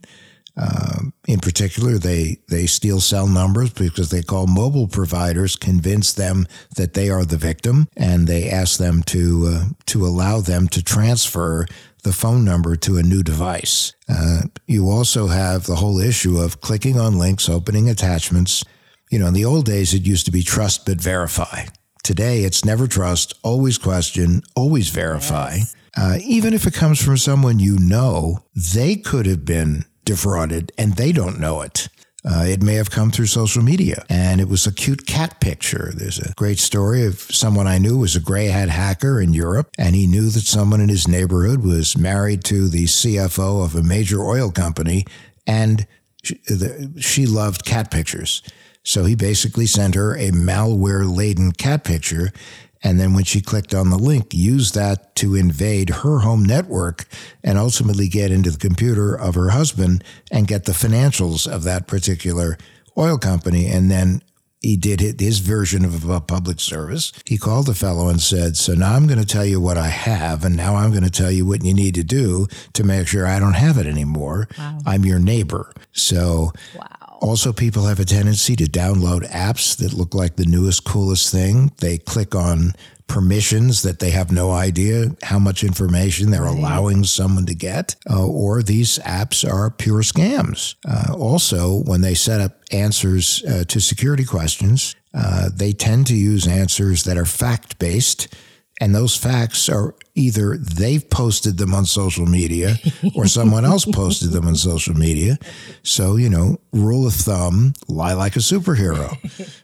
Um, 0.56 1.12
in 1.26 1.40
particular, 1.40 1.98
they 1.98 2.38
they 2.48 2.66
steal 2.66 3.00
cell 3.00 3.26
numbers 3.26 3.70
because 3.70 4.10
they 4.10 4.22
call 4.22 4.46
mobile 4.46 4.86
providers, 4.86 5.56
convince 5.56 6.12
them 6.12 6.46
that 6.76 6.94
they 6.94 7.10
are 7.10 7.24
the 7.24 7.36
victim, 7.36 7.88
and 7.96 8.26
they 8.26 8.48
ask 8.48 8.78
them 8.78 9.02
to 9.04 9.46
uh, 9.48 9.64
to 9.86 10.06
allow 10.06 10.40
them 10.40 10.68
to 10.68 10.82
transfer 10.82 11.66
the 12.04 12.12
phone 12.12 12.44
number 12.44 12.76
to 12.76 12.98
a 12.98 13.02
new 13.02 13.22
device. 13.22 13.92
Uh, 14.08 14.42
you 14.66 14.88
also 14.90 15.26
have 15.26 15.64
the 15.64 15.76
whole 15.76 15.98
issue 15.98 16.38
of 16.38 16.60
clicking 16.60 17.00
on 17.00 17.18
links, 17.18 17.48
opening 17.48 17.88
attachments. 17.88 18.64
You 19.10 19.18
know, 19.18 19.28
in 19.28 19.34
the 19.34 19.44
old 19.44 19.64
days, 19.64 19.92
it 19.94 20.06
used 20.06 20.26
to 20.26 20.32
be 20.32 20.42
trust 20.42 20.86
but 20.86 21.00
verify. 21.00 21.64
Today, 22.02 22.44
it's 22.44 22.64
never 22.64 22.86
trust, 22.86 23.32
always 23.42 23.78
question, 23.78 24.42
always 24.54 24.90
verify. 24.90 25.58
Uh, 25.96 26.18
even 26.22 26.52
if 26.52 26.66
it 26.66 26.74
comes 26.74 27.02
from 27.02 27.16
someone 27.16 27.58
you 27.58 27.78
know, 27.78 28.40
they 28.54 28.96
could 28.96 29.26
have 29.26 29.44
been 29.44 29.84
defrauded 30.04 30.72
and 30.78 30.96
they 30.96 31.12
don't 31.12 31.40
know 31.40 31.62
it. 31.62 31.88
Uh, 32.26 32.44
it 32.46 32.62
may 32.62 32.74
have 32.74 32.90
come 32.90 33.10
through 33.10 33.26
social 33.26 33.62
media 33.62 34.02
and 34.08 34.40
it 34.40 34.48
was 34.48 34.66
a 34.66 34.72
cute 34.72 35.06
cat 35.06 35.40
picture. 35.40 35.92
There's 35.94 36.18
a 36.18 36.32
great 36.36 36.58
story 36.58 37.04
of 37.04 37.20
someone 37.20 37.66
I 37.66 37.76
knew 37.76 37.98
was 37.98 38.16
a 38.16 38.20
gray 38.20 38.46
hat 38.46 38.70
hacker 38.70 39.20
in 39.20 39.34
Europe 39.34 39.70
and 39.78 39.94
he 39.94 40.06
knew 40.06 40.30
that 40.30 40.40
someone 40.40 40.80
in 40.80 40.88
his 40.88 41.06
neighborhood 41.06 41.62
was 41.62 41.98
married 41.98 42.42
to 42.44 42.68
the 42.68 42.84
CFO 42.84 43.62
of 43.62 43.74
a 43.74 43.82
major 43.82 44.24
oil 44.24 44.50
company 44.50 45.04
and 45.46 45.86
she, 46.22 46.34
the, 46.46 46.94
she 46.98 47.26
loved 47.26 47.66
cat 47.66 47.90
pictures. 47.90 48.42
So 48.84 49.04
he 49.04 49.14
basically 49.14 49.66
sent 49.66 49.94
her 49.94 50.14
a 50.16 50.30
malware 50.30 51.14
laden 51.14 51.52
cat 51.52 51.84
picture. 51.84 52.32
And 52.84 53.00
then 53.00 53.14
when 53.14 53.24
she 53.24 53.40
clicked 53.40 53.74
on 53.74 53.90
the 53.90 53.98
link, 53.98 54.34
used 54.34 54.74
that 54.74 55.16
to 55.16 55.34
invade 55.34 55.88
her 55.90 56.18
home 56.20 56.44
network 56.44 57.06
and 57.42 57.58
ultimately 57.58 58.08
get 58.08 58.30
into 58.30 58.50
the 58.50 58.58
computer 58.58 59.14
of 59.14 59.34
her 59.34 59.48
husband 59.48 60.04
and 60.30 60.46
get 60.46 60.66
the 60.66 60.72
financials 60.72 61.50
of 61.50 61.64
that 61.64 61.86
particular 61.86 62.58
oil 62.96 63.16
company. 63.16 63.66
And 63.66 63.90
then 63.90 64.20
he 64.60 64.76
did 64.76 65.20
his 65.20 65.40
version 65.40 65.84
of 65.84 66.08
a 66.08 66.20
public 66.20 66.58
service. 66.58 67.12
He 67.26 67.36
called 67.36 67.66
the 67.66 67.74
fellow 67.74 68.08
and 68.08 68.20
said, 68.20 68.56
So 68.56 68.72
now 68.74 68.94
I'm 68.94 69.06
going 69.06 69.20
to 69.20 69.26
tell 69.26 69.44
you 69.44 69.60
what 69.60 69.76
I 69.76 69.88
have, 69.88 70.42
and 70.42 70.56
now 70.56 70.76
I'm 70.76 70.90
going 70.90 71.04
to 71.04 71.10
tell 71.10 71.30
you 71.30 71.44
what 71.44 71.62
you 71.62 71.74
need 71.74 71.94
to 71.96 72.02
do 72.02 72.46
to 72.72 72.82
make 72.82 73.06
sure 73.06 73.26
I 73.26 73.38
don't 73.38 73.54
have 73.54 73.76
it 73.76 73.86
anymore. 73.86 74.48
Wow. 74.56 74.78
I'm 74.86 75.04
your 75.04 75.18
neighbor. 75.18 75.70
So, 75.92 76.52
wow. 76.74 77.13
Also, 77.20 77.52
people 77.52 77.84
have 77.84 78.00
a 78.00 78.04
tendency 78.04 78.56
to 78.56 78.64
download 78.64 79.28
apps 79.30 79.76
that 79.78 79.92
look 79.92 80.14
like 80.14 80.36
the 80.36 80.44
newest, 80.44 80.84
coolest 80.84 81.32
thing. 81.32 81.72
They 81.78 81.98
click 81.98 82.34
on 82.34 82.72
permissions 83.06 83.82
that 83.82 83.98
they 83.98 84.10
have 84.10 84.32
no 84.32 84.50
idea 84.50 85.14
how 85.22 85.38
much 85.38 85.62
information 85.62 86.30
they're 86.30 86.42
right. 86.42 86.56
allowing 86.56 87.04
someone 87.04 87.46
to 87.46 87.54
get, 87.54 87.96
uh, 88.10 88.26
or 88.26 88.62
these 88.62 88.98
apps 89.00 89.48
are 89.48 89.70
pure 89.70 90.02
scams. 90.02 90.74
Uh, 90.88 91.14
also, 91.14 91.82
when 91.82 92.00
they 92.00 92.14
set 92.14 92.40
up 92.40 92.62
answers 92.72 93.44
uh, 93.44 93.64
to 93.68 93.80
security 93.80 94.24
questions, 94.24 94.96
uh, 95.12 95.48
they 95.54 95.72
tend 95.72 96.06
to 96.06 96.16
use 96.16 96.46
answers 96.46 97.04
that 97.04 97.16
are 97.16 97.26
fact 97.26 97.78
based. 97.78 98.34
And 98.80 98.94
those 98.94 99.16
facts 99.16 99.68
are 99.68 99.94
either 100.14 100.56
they've 100.56 101.08
posted 101.08 101.58
them 101.58 101.74
on 101.74 101.86
social 101.86 102.26
media 102.26 102.76
or 103.14 103.26
someone 103.26 103.64
else 103.64 103.84
posted 103.84 104.30
them 104.30 104.46
on 104.46 104.56
social 104.56 104.94
media. 104.94 105.38
So, 105.82 106.16
you 106.16 106.28
know, 106.28 106.58
rule 106.72 107.06
of 107.06 107.14
thumb, 107.14 107.74
lie 107.88 108.14
like 108.14 108.36
a 108.36 108.40
superhero. 108.40 109.16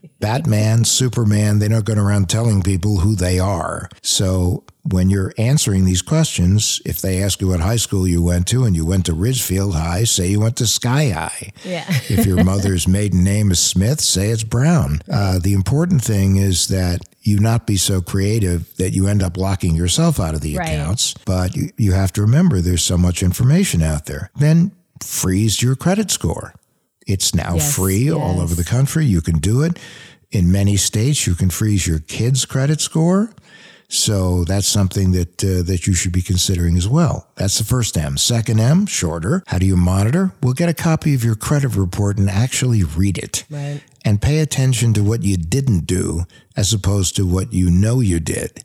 Batman, 0.21 0.85
Superman, 0.85 1.59
they're 1.59 1.71
not 1.71 1.87
going 1.87 1.99
around 1.99 2.29
telling 2.29 2.63
people 2.63 2.99
who 2.99 3.15
they 3.15 3.39
are. 3.39 3.89
So 4.03 4.65
when 4.83 5.11
you're 5.11 5.33
answering 5.39 5.85
these 5.85 6.03
questions, 6.03 6.81
if 6.85 7.01
they 7.01 7.23
ask 7.23 7.41
you 7.41 7.49
what 7.49 7.61
high 7.61 7.77
school 7.77 8.07
you 8.07 8.23
went 8.23 8.47
to 8.49 8.65
and 8.65 8.77
you 8.77 8.85
went 8.85 9.07
to 9.07 9.15
Ridgefield 9.15 9.75
High, 9.75 10.05
say 10.05 10.29
you 10.29 10.41
went 10.41 10.57
to 10.57 10.67
Sky 10.67 11.11
High. 11.11 11.53
Yeah. 11.65 11.85
if 11.89 12.27
your 12.27 12.45
mother's 12.45 12.87
maiden 12.89 13.25
name 13.25 13.51
is 13.51 13.61
Smith, 13.61 14.01
say 14.01 14.29
it's 14.29 14.45
Brown. 14.45 15.03
Uh, 15.11 15.39
the 15.39 15.55
important 15.55 16.03
thing 16.03 16.37
is 16.37 16.69
that 16.69 17.01
you 17.23 17.39
not 17.39 17.67
be 17.67 17.77
so 17.77 18.01
creative 18.01 18.75
that 18.77 18.93
you 18.93 19.07
end 19.07 19.23
up 19.23 19.37
locking 19.37 19.75
yourself 19.75 20.19
out 20.19 20.35
of 20.35 20.41
the 20.41 20.57
right. 20.57 20.69
accounts. 20.69 21.15
But 21.27 21.55
you, 21.55 21.71
you 21.77 21.93
have 21.93 22.13
to 22.15 22.23
remember 22.23 22.61
there's 22.61 22.83
so 22.83 22.97
much 22.97 23.23
information 23.23 23.83
out 23.83 24.07
there. 24.07 24.31
Then 24.37 24.73
freeze 25.03 25.63
your 25.63 25.77
credit 25.77 26.11
score. 26.11 26.55
It's 27.07 27.35
now 27.35 27.55
yes, 27.55 27.77
free 27.77 28.05
yes. 28.05 28.15
all 28.15 28.41
over 28.41 28.55
the 28.55 28.65
country. 28.65 29.05
You 29.05 29.21
can 29.21 29.39
do 29.39 29.63
it. 29.63 29.79
In 30.31 30.53
many 30.53 30.77
states, 30.77 31.27
you 31.27 31.35
can 31.35 31.51
freeze 31.51 31.87
your 31.87 31.99
kids' 31.99 32.45
credit 32.47 32.81
score. 32.81 33.33
So 33.91 34.45
that's 34.45 34.69
something 34.69 35.11
that 35.13 35.43
uh, 35.43 35.63
that 35.65 35.89
you 35.89 35.95
should 35.95 36.13
be 36.13 36.23
considering 36.23 36.77
as 36.77 36.89
well. 36.89 37.29
That's 37.35 37.59
the 37.59 37.65
first 37.65 37.99
M. 37.99 38.17
Second 38.17 38.61
M, 38.61 38.87
shorter. 38.87 39.43
How 39.49 39.59
do 39.59 39.67
you 39.67 39.77
monitor? 39.77 40.33
We'll 40.43 40.53
get 40.53 40.69
a 40.69 40.75
copy 40.75 41.13
of 41.15 41.25
your 41.25 41.35
credit 41.35 41.75
report 41.75 42.17
and 42.17 42.31
actually 42.31 42.85
read 42.85 43.19
it. 43.19 43.45
Right. 43.51 43.83
And 44.05 44.23
pay 44.23 44.39
attention 44.39 44.95
to 44.95 45.03
what 45.03 45.25
you 45.25 45.37
didn't 45.37 45.87
do 45.87 46.23
as 46.57 46.73
opposed 46.73 47.17
to 47.17 47.27
what 47.27 47.53
you 47.53 47.69
know 47.69 47.99
you 47.99 48.21
did. 48.21 48.63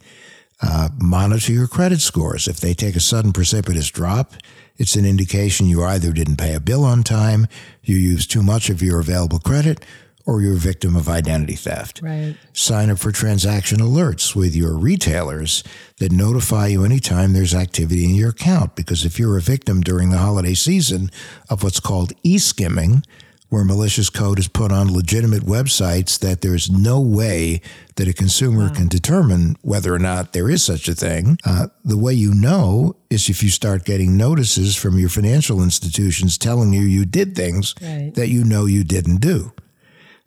Uh, 0.61 0.89
monitor 1.01 1.51
your 1.51 1.67
credit 1.67 2.01
scores. 2.01 2.47
If 2.47 2.59
they 2.59 2.75
take 2.75 2.95
a 2.95 3.01
sudden 3.01 3.33
precipitous 3.33 3.89
drop, 3.89 4.33
it's 4.77 4.95
an 4.95 5.05
indication 5.05 5.65
you 5.65 5.83
either 5.83 6.11
didn't 6.11 6.37
pay 6.37 6.53
a 6.53 6.59
bill 6.59 6.83
on 6.83 7.03
time, 7.03 7.47
you 7.83 7.97
used 7.97 8.29
too 8.29 8.43
much 8.43 8.69
of 8.69 8.81
your 8.81 8.99
available 8.99 9.39
credit, 9.39 9.83
or 10.25 10.41
you're 10.41 10.53
a 10.53 10.57
victim 10.57 10.95
of 10.95 11.07
identity 11.07 11.55
theft. 11.55 12.01
Right. 12.01 12.35
Sign 12.53 12.89
up 12.89 12.99
for 12.99 13.11
transaction 13.11 13.79
alerts 13.79 14.35
with 14.35 14.55
your 14.55 14.75
retailers 14.75 15.63
that 15.97 16.11
notify 16.11 16.67
you 16.67 16.83
anytime 16.83 17.33
there's 17.33 17.53
activity 17.53 18.05
in 18.05 18.15
your 18.15 18.29
account. 18.29 18.75
Because 18.75 19.05
if 19.05 19.19
you're 19.19 19.37
a 19.37 19.41
victim 19.41 19.81
during 19.81 20.09
the 20.09 20.17
holiday 20.17 20.53
season 20.53 21.09
of 21.49 21.63
what's 21.63 21.79
called 21.79 22.13
e 22.23 22.37
skimming, 22.37 23.03
where 23.49 23.63
malicious 23.63 24.09
code 24.09 24.39
is 24.39 24.47
put 24.47 24.71
on 24.71 24.91
legitimate 24.91 25.43
websites 25.43 26.19
that 26.19 26.41
there's 26.41 26.69
no 26.69 26.99
way 26.99 27.61
that 27.95 28.07
a 28.07 28.13
consumer 28.13 28.67
wow. 28.67 28.73
can 28.73 28.87
determine 28.87 29.55
whether 29.61 29.93
or 29.93 29.99
not 29.99 30.33
there 30.33 30.49
is 30.49 30.63
such 30.63 30.87
a 30.87 30.95
thing. 30.95 31.37
Uh, 31.45 31.67
the 31.83 31.97
way 31.97 32.13
you 32.13 32.33
know 32.33 32.95
is 33.09 33.29
if 33.29 33.43
you 33.43 33.49
start 33.49 33.85
getting 33.85 34.17
notices 34.17 34.75
from 34.75 34.97
your 34.97 35.09
financial 35.09 35.61
institutions 35.61 36.37
telling 36.37 36.73
you 36.73 36.81
you 36.81 37.05
did 37.05 37.35
things 37.35 37.75
right. 37.81 38.11
that 38.15 38.29
you 38.29 38.43
know 38.43 38.65
you 38.65 38.83
didn't 38.83 39.21
do. 39.21 39.53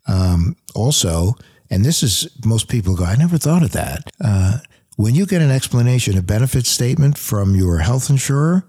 Um, 0.08 0.56
also, 0.74 1.34
and 1.70 1.84
this 1.84 2.02
is 2.02 2.28
most 2.44 2.68
people 2.68 2.96
go, 2.96 3.04
I 3.04 3.14
never 3.16 3.38
thought 3.38 3.62
of 3.62 3.72
that. 3.72 4.10
Uh, 4.20 4.58
when 4.96 5.14
you 5.14 5.26
get 5.26 5.42
an 5.42 5.50
explanation, 5.50 6.18
a 6.18 6.22
benefit 6.22 6.66
statement 6.66 7.18
from 7.18 7.54
your 7.54 7.78
health 7.78 8.10
insurer, 8.10 8.64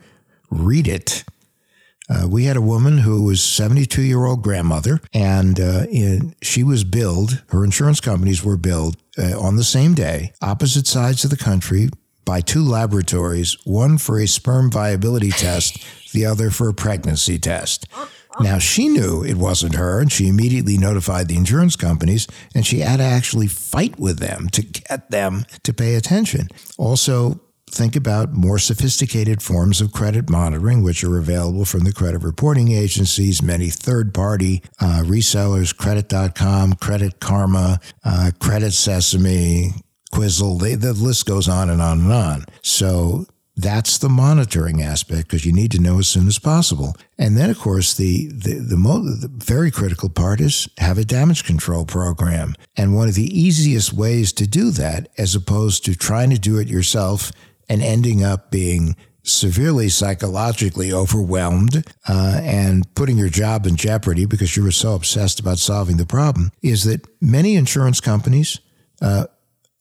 read 0.51 0.87
it. 0.87 1.23
Uh, 2.09 2.27
we 2.27 2.45
had 2.45 2.57
a 2.57 2.61
woman 2.61 2.99
who 2.99 3.23
was 3.23 3.41
72 3.41 4.01
year 4.01 4.25
old 4.25 4.41
grandmother, 4.41 4.99
and 5.13 5.59
uh, 5.59 5.85
in, 5.91 6.35
she 6.41 6.63
was 6.63 6.83
billed. 6.83 7.43
Her 7.49 7.63
insurance 7.63 7.99
companies 7.99 8.43
were 8.43 8.57
billed 8.57 8.97
uh, 9.17 9.39
on 9.39 9.55
the 9.55 9.63
same 9.63 9.93
day, 9.93 10.33
opposite 10.41 10.87
sides 10.87 11.23
of 11.23 11.29
the 11.29 11.37
country, 11.37 11.89
by 12.25 12.41
two 12.41 12.63
laboratories, 12.63 13.57
one 13.63 13.97
for 13.97 14.19
a 14.19 14.27
sperm 14.27 14.69
viability 14.69 15.31
test, 15.31 15.83
the 16.11 16.25
other 16.25 16.51
for 16.51 16.69
a 16.69 16.73
pregnancy 16.73 17.39
test. 17.39 17.87
Now, 18.39 18.57
she 18.57 18.87
knew 18.87 19.23
it 19.23 19.35
wasn't 19.35 19.75
her, 19.75 19.99
and 19.99 20.11
she 20.11 20.27
immediately 20.27 20.77
notified 20.77 21.27
the 21.27 21.37
insurance 21.37 21.75
companies, 21.75 22.27
and 22.55 22.65
she 22.65 22.79
had 22.79 22.97
to 22.97 23.03
actually 23.03 23.47
fight 23.47 23.99
with 23.99 24.19
them 24.19 24.47
to 24.49 24.61
get 24.61 25.11
them 25.11 25.45
to 25.63 25.73
pay 25.73 25.95
attention. 25.95 26.47
Also, 26.77 27.41
think 27.69 27.95
about 27.95 28.33
more 28.33 28.57
sophisticated 28.57 29.41
forms 29.41 29.81
of 29.81 29.91
credit 29.91 30.29
monitoring, 30.29 30.81
which 30.83 31.03
are 31.03 31.17
available 31.17 31.65
from 31.65 31.81
the 31.81 31.93
credit 31.93 32.19
reporting 32.19 32.71
agencies, 32.71 33.41
many 33.41 33.69
third 33.69 34.13
party 34.13 34.63
uh, 34.79 35.03
resellers, 35.05 35.75
credit.com, 35.75 36.73
Credit 36.73 37.19
Karma, 37.19 37.79
uh, 38.03 38.31
Credit 38.39 38.71
Sesame, 38.71 39.73
Quizzle, 40.11 40.57
they, 40.57 40.75
the 40.75 40.93
list 40.93 41.25
goes 41.25 41.47
on 41.47 41.69
and 41.69 41.81
on 41.81 41.99
and 41.99 42.11
on. 42.11 42.45
So 42.63 43.25
that's 43.61 43.97
the 43.97 44.09
monitoring 44.09 44.81
aspect 44.81 45.27
because 45.27 45.45
you 45.45 45.53
need 45.53 45.71
to 45.71 45.81
know 45.81 45.99
as 45.99 46.07
soon 46.07 46.27
as 46.27 46.39
possible. 46.39 46.95
And 47.17 47.37
then, 47.37 47.49
of 47.49 47.59
course, 47.59 47.95
the 47.95 48.27
the, 48.27 48.55
the, 48.55 48.77
mo- 48.77 49.03
the, 49.03 49.27
very 49.27 49.71
critical 49.71 50.09
part 50.09 50.39
is 50.41 50.67
have 50.77 50.97
a 50.97 51.05
damage 51.05 51.43
control 51.43 51.85
program. 51.85 52.55
And 52.77 52.95
one 52.95 53.07
of 53.07 53.15
the 53.15 53.39
easiest 53.39 53.93
ways 53.93 54.33
to 54.33 54.47
do 54.47 54.71
that, 54.71 55.09
as 55.17 55.35
opposed 55.35 55.85
to 55.85 55.95
trying 55.95 56.29
to 56.31 56.39
do 56.39 56.57
it 56.57 56.67
yourself 56.67 57.31
and 57.67 57.81
ending 57.81 58.23
up 58.23 58.51
being 58.51 58.95
severely 59.23 59.89
psychologically 59.89 60.91
overwhelmed 60.91 61.85
uh, 62.07 62.41
and 62.43 62.93
putting 62.95 63.17
your 63.17 63.29
job 63.29 63.65
in 63.65 63.75
jeopardy 63.75 64.25
because 64.25 64.55
you 64.57 64.63
were 64.63 64.71
so 64.71 64.95
obsessed 64.95 65.39
about 65.39 65.59
solving 65.59 65.97
the 65.97 66.05
problem, 66.05 66.51
is 66.61 66.83
that 66.83 67.05
many 67.21 67.55
insurance 67.55 67.99
companies 67.99 68.59
uh, 69.01 69.25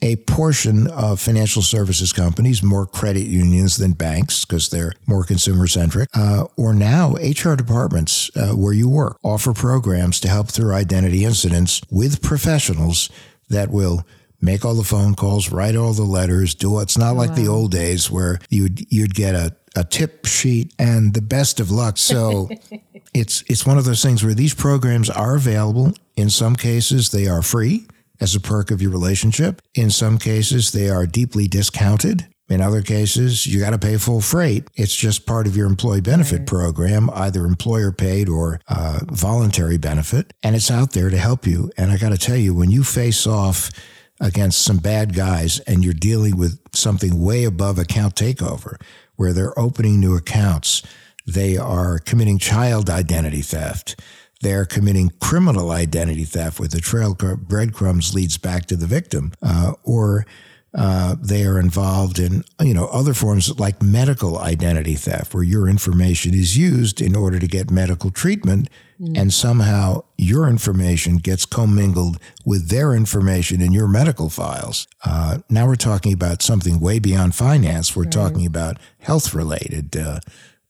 a 0.01 0.17
portion 0.17 0.87
of 0.89 1.21
financial 1.21 1.63
services 1.63 2.13
companies, 2.13 2.63
more 2.63 2.87
credit 2.87 3.27
unions 3.27 3.77
than 3.77 3.93
banks 3.93 4.45
because 4.45 4.69
they're 4.69 4.93
more 5.07 5.25
consumer 5.25 5.67
centric, 5.67 6.09
uh, 6.15 6.45
or 6.57 6.73
now 6.73 7.15
HR 7.15 7.55
departments 7.55 8.31
uh, 8.37 8.53
where 8.53 8.73
you 8.73 8.89
work 8.89 9.19
offer 9.25 9.53
programs 9.53 10.21
to 10.21 10.29
help 10.29 10.49
through 10.49 10.73
identity 10.73 11.25
incidents 11.25 11.81
with 11.91 12.23
professionals 12.23 13.11
that 13.49 13.71
will 13.71 14.07
make 14.41 14.65
all 14.65 14.75
the 14.75 14.85
phone 14.85 15.15
calls, 15.15 15.51
write 15.51 15.75
all 15.75 15.93
the 15.93 16.03
letters, 16.03 16.55
do 16.55 16.79
it's 16.81 16.99
not 16.99 17.17
like 17.17 17.31
wow. 17.31 17.37
the 17.37 17.49
old 17.49 17.73
days 17.73 18.11
where 18.11 18.39
you'd 18.51 18.91
you'd 18.93 19.15
get 19.15 19.35
a, 19.35 19.55
a 19.75 19.83
tip 19.83 20.27
sheet 20.27 20.73
and 20.79 21.15
the 21.15 21.23
best 21.23 21.59
of 21.59 21.73
luck. 21.73 21.99
So 21.99 22.49
it's 23.15 23.43
it's 23.49 23.67
one 23.67 23.79
of 23.79 23.85
those 23.85 24.03
things 24.03 24.23
where 24.23 24.35
these 24.35 24.55
programs 24.55 25.11
are 25.11 25.35
available. 25.35 25.93
In 26.15 26.31
some 26.31 26.55
cases, 26.55 27.11
they 27.11 27.27
are 27.27 27.43
free 27.43 27.87
as 28.21 28.35
a 28.35 28.41
perk 28.41 28.71
of 28.71 28.83
your 28.83 28.91
relationship. 28.91 29.63
In 29.75 29.91
some 29.91 30.19
cases, 30.19 30.73
they 30.73 30.89
are 30.89 31.07
deeply 31.07 31.49
discounted. 31.49 32.27
In 32.49 32.63
other 32.63 32.81
cases, 32.81 33.47
you 33.47 33.61
got 33.61 33.71
to 33.71 33.79
pay 33.79 33.99
full 33.99 34.23
freight. 34.23 34.69
It's 34.75 34.97
just 34.97 35.27
part 35.27 35.47
of 35.47 35.55
your 35.55 35.67
employee 35.67 36.01
benefit 36.01 36.39
right. 36.39 36.47
program, 36.47 37.11
either 37.13 37.45
employer 37.45 37.93
paid 37.93 38.29
or 38.29 38.61
uh, 38.69 39.01
voluntary 39.05 39.77
benefit. 39.77 40.33
And 40.43 40.57
it's 40.57 40.71
out 40.71 40.93
there 40.93 41.11
to 41.11 41.19
help 41.19 41.47
you. 41.47 41.71
And 41.77 41.93
I 41.93 41.99
got 41.99 42.11
to 42.11 42.19
tell 42.19 42.37
you, 42.37 42.55
when 42.55 42.71
you 42.71 42.85
face 42.85 43.27
off 43.27 43.71
against 44.19 44.63
some 44.63 44.79
bad 44.79 45.15
guys 45.15 45.61
and 45.61 45.85
you're 45.85 45.93
dealing 45.93 46.39
with 46.39 46.59
something 46.75 47.23
way 47.23 47.45
above 47.45 47.79
account 47.79 48.15
takeover, 48.15 48.81
where 49.17 49.35
they're 49.35 49.59
opening 49.59 50.01
new 50.01 50.17
accounts, 50.17 50.83
they 51.27 51.59
are 51.59 51.99
committing 51.99 52.39
child 52.39 52.89
identity 52.89 53.43
theft 53.43 54.01
they're 54.41 54.65
committing 54.65 55.11
criminal 55.21 55.71
identity 55.71 56.25
theft 56.25 56.61
where 56.61 56.69
the 56.69 56.81
trail 56.81 57.15
breadcrumbs 57.15 58.15
leads 58.15 58.39
back 58.39 58.67
to 58.67 58.77
the 58.77 58.87
victim, 58.87 59.33
uh, 59.43 59.73
or 59.83 60.27
uh, 60.75 61.17
they 61.21 61.45
are 61.45 61.59
involved 61.59 62.19
in 62.19 62.45
you 62.61 62.75
know 62.75 62.87
other 62.87 63.15
forms 63.15 63.59
like 63.59 63.83
medical 63.83 64.39
identity 64.39 64.95
theft 64.95 65.35
where 65.35 65.43
your 65.43 65.69
information 65.69 66.35
is 66.35 66.57
used 66.57 67.01
in 67.01 67.17
order 67.17 67.39
to 67.39 67.47
get 67.47 67.71
medical 67.71 68.11
treatment 68.11 68.69
and 69.15 69.33
somehow 69.33 70.03
your 70.17 70.49
information 70.49 71.19
gets 71.19 71.47
commingled 71.47 72.19
with 72.45 72.69
their 72.69 72.95
information 72.95 73.61
in 73.61 73.73
your 73.73 73.87
medical 73.87 74.29
files. 74.29 74.89
Uh, 75.05 75.39
now 75.49 75.67
we're 75.67 75.77
talking 75.77 76.13
about 76.13 76.43
something 76.43 76.81
way 76.81 76.99
beyond 76.99 77.35
finance. 77.35 77.95
We're 77.95 78.07
talking 78.07 78.45
about 78.45 78.79
health 78.99 79.35
related 79.35 79.97
uh, 79.97 80.19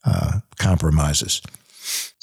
uh, 0.04 0.40
compromises. 0.58 1.40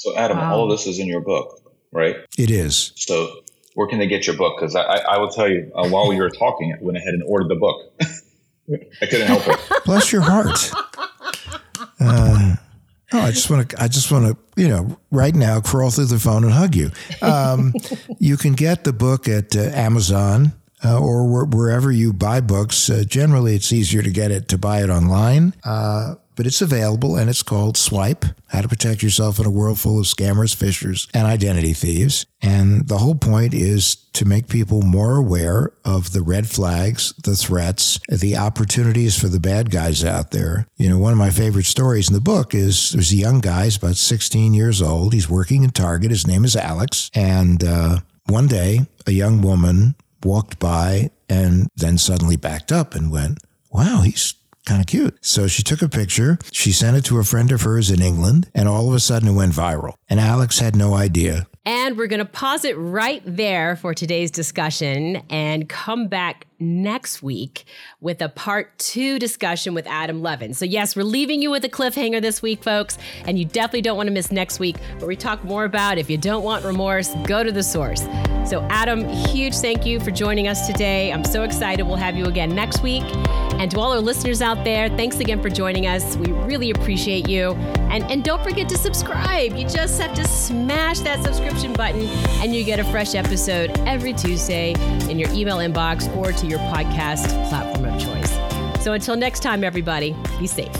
So, 0.06 0.16
Adam, 0.16 0.38
Wow. 0.38 0.54
all 0.54 0.64
of 0.64 0.70
this 0.70 0.86
is 0.86 1.00
in 1.00 1.08
your 1.08 1.20
book, 1.20 1.60
right? 1.90 2.14
It 2.38 2.48
is. 2.48 2.92
So, 2.94 3.40
where 3.74 3.88
can 3.88 3.98
they 3.98 4.06
get 4.06 4.24
your 4.24 4.36
book? 4.36 4.56
Because 4.56 4.76
I, 4.76 4.82
I, 4.82 4.96
I 5.14 5.18
will 5.18 5.30
tell 5.30 5.48
you, 5.50 5.68
uh, 5.74 5.88
while 5.88 6.06
we 6.08 6.14
were 6.20 6.30
talking, 6.30 6.72
I 6.72 6.80
went 6.80 6.96
ahead 6.96 7.12
and 7.12 7.24
ordered 7.24 7.48
the 7.48 7.56
book. 7.56 7.92
I 9.02 9.06
couldn't 9.06 9.26
help 9.26 9.42
it. 9.48 9.84
Bless 9.84 10.12
your 10.12 10.22
heart. 10.22 10.70
Uh, 11.98 12.54
oh, 13.12 13.20
I 13.20 13.30
just 13.32 13.50
want 13.50 13.68
to. 13.68 13.82
I 13.82 13.88
just 13.88 14.12
want 14.12 14.26
to. 14.26 14.36
You 14.60 14.68
know, 14.68 14.96
right 15.10 15.34
now, 15.34 15.60
crawl 15.60 15.90
through 15.90 16.04
the 16.06 16.20
phone 16.20 16.44
and 16.44 16.52
hug 16.52 16.76
you. 16.76 16.92
Um, 17.20 17.74
you 18.20 18.36
can 18.36 18.52
get 18.52 18.84
the 18.84 18.92
book 18.92 19.28
at 19.28 19.56
uh, 19.56 19.60
Amazon 19.74 20.52
uh, 20.84 21.00
or 21.00 21.26
where, 21.28 21.44
wherever 21.44 21.90
you 21.90 22.12
buy 22.12 22.40
books. 22.40 22.88
Uh, 22.88 23.02
generally, 23.06 23.56
it's 23.56 23.72
easier 23.72 24.02
to 24.02 24.10
get 24.10 24.30
it 24.30 24.48
to 24.50 24.58
buy 24.58 24.82
it 24.84 24.88
online. 24.90 25.52
Uh, 25.64 26.14
but 26.36 26.46
it's 26.46 26.62
available 26.62 27.16
and 27.16 27.28
it's 27.28 27.42
called 27.42 27.76
Swipe 27.76 28.24
How 28.48 28.60
to 28.60 28.68
Protect 28.68 29.02
Yourself 29.02 29.38
in 29.38 29.46
a 29.46 29.50
World 29.50 29.80
Full 29.80 29.98
of 29.98 30.06
Scammers, 30.06 30.54
Phishers, 30.54 31.08
and 31.12 31.26
Identity 31.26 31.72
Thieves. 31.72 32.26
And 32.42 32.86
the 32.86 32.98
whole 32.98 33.14
point 33.14 33.54
is 33.54 33.96
to 34.12 34.24
make 34.24 34.48
people 34.48 34.82
more 34.82 35.16
aware 35.16 35.72
of 35.84 36.12
the 36.12 36.22
red 36.22 36.48
flags, 36.48 37.14
the 37.24 37.34
threats, 37.34 37.98
the 38.08 38.36
opportunities 38.36 39.18
for 39.18 39.28
the 39.28 39.40
bad 39.40 39.70
guys 39.70 40.04
out 40.04 40.30
there. 40.30 40.66
You 40.76 40.90
know, 40.90 40.98
one 40.98 41.12
of 41.12 41.18
my 41.18 41.30
favorite 41.30 41.66
stories 41.66 42.08
in 42.08 42.14
the 42.14 42.20
book 42.20 42.54
is 42.54 42.92
there's 42.92 43.12
a 43.12 43.16
young 43.16 43.40
guy, 43.40 43.64
he's 43.64 43.76
about 43.76 43.96
16 43.96 44.54
years 44.54 44.80
old. 44.80 45.14
He's 45.14 45.28
working 45.28 45.64
in 45.64 45.70
Target. 45.70 46.10
His 46.10 46.26
name 46.26 46.44
is 46.44 46.54
Alex. 46.54 47.10
And 47.14 47.64
uh, 47.64 47.98
one 48.26 48.46
day, 48.46 48.80
a 49.06 49.12
young 49.12 49.40
woman 49.40 49.94
walked 50.22 50.58
by 50.58 51.10
and 51.28 51.68
then 51.76 51.98
suddenly 51.98 52.36
backed 52.36 52.72
up 52.72 52.94
and 52.94 53.10
went, 53.10 53.38
Wow, 53.70 54.02
he's 54.02 54.34
kind 54.66 54.80
of 54.80 54.86
cute. 54.86 55.16
So 55.22 55.46
she 55.46 55.62
took 55.62 55.80
a 55.80 55.88
picture, 55.88 56.38
she 56.52 56.72
sent 56.72 56.96
it 56.96 57.04
to 57.06 57.18
a 57.18 57.24
friend 57.24 57.50
of 57.52 57.62
hers 57.62 57.90
in 57.90 58.02
England, 58.02 58.50
and 58.54 58.68
all 58.68 58.88
of 58.88 58.94
a 58.94 59.00
sudden 59.00 59.28
it 59.28 59.32
went 59.32 59.52
viral. 59.52 59.94
And 60.10 60.20
Alex 60.20 60.58
had 60.58 60.76
no 60.76 60.94
idea. 60.94 61.46
And 61.64 61.96
we're 61.96 62.06
going 62.06 62.20
to 62.20 62.24
pause 62.24 62.64
it 62.64 62.76
right 62.78 63.22
there 63.24 63.74
for 63.74 63.92
today's 63.92 64.30
discussion 64.30 65.22
and 65.30 65.68
come 65.68 66.06
back 66.06 66.46
next 66.58 67.22
week 67.22 67.64
with 68.00 68.20
a 68.22 68.28
part 68.28 68.78
two 68.78 69.18
discussion 69.18 69.74
with 69.74 69.86
Adam 69.86 70.22
Levin. 70.22 70.54
So, 70.54 70.64
yes, 70.64 70.96
we're 70.96 71.02
leaving 71.02 71.42
you 71.42 71.50
with 71.50 71.64
a 71.64 71.68
cliffhanger 71.68 72.20
this 72.20 72.42
week, 72.42 72.62
folks, 72.62 72.98
and 73.24 73.38
you 73.38 73.44
definitely 73.44 73.82
don't 73.82 73.96
want 73.96 74.06
to 74.08 74.12
miss 74.12 74.30
next 74.30 74.58
week 74.58 74.76
where 74.98 75.06
we 75.06 75.16
talk 75.16 75.44
more 75.44 75.64
about 75.64 75.98
if 75.98 76.08
you 76.08 76.18
don't 76.18 76.42
want 76.42 76.64
remorse, 76.64 77.14
go 77.24 77.42
to 77.42 77.52
the 77.52 77.62
source. 77.62 78.02
So, 78.44 78.62
Adam, 78.70 79.08
huge 79.08 79.56
thank 79.56 79.84
you 79.84 79.98
for 79.98 80.10
joining 80.12 80.46
us 80.46 80.66
today. 80.66 81.12
I'm 81.12 81.24
so 81.24 81.42
excited. 81.42 81.82
We'll 81.82 81.96
have 81.96 82.16
you 82.16 82.26
again 82.26 82.54
next 82.54 82.82
week. 82.82 83.02
And 83.58 83.70
to 83.70 83.80
all 83.80 83.92
our 83.92 84.00
listeners 84.00 84.40
out 84.42 84.64
there, 84.64 84.88
thanks 84.90 85.18
again 85.18 85.42
for 85.42 85.48
joining 85.48 85.86
us. 85.86 86.16
We 86.16 86.30
really 86.32 86.70
appreciate 86.70 87.28
you. 87.28 87.54
And, 87.90 88.04
and 88.04 88.22
don't 88.22 88.42
forget 88.42 88.68
to 88.68 88.78
subscribe. 88.78 89.56
You 89.56 89.68
just 89.68 90.00
have 90.00 90.14
to 90.14 90.24
smash 90.28 91.00
that 91.00 91.24
subscription 91.24 91.72
button, 91.72 92.02
and 92.40 92.54
you 92.54 92.62
get 92.64 92.78
a 92.78 92.84
fresh 92.84 93.14
episode 93.14 93.70
every 93.86 94.12
Tuesday 94.12 94.74
in 95.10 95.18
your 95.18 95.30
email 95.30 95.56
inbox 95.56 96.14
or 96.16 96.32
your 96.46 96.58
podcast 96.60 97.26
platform 97.48 97.84
of 97.84 98.00
choice. 98.00 98.84
So 98.84 98.92
until 98.92 99.16
next 99.16 99.40
time, 99.40 99.64
everybody, 99.64 100.14
be 100.38 100.46
safe. 100.46 100.74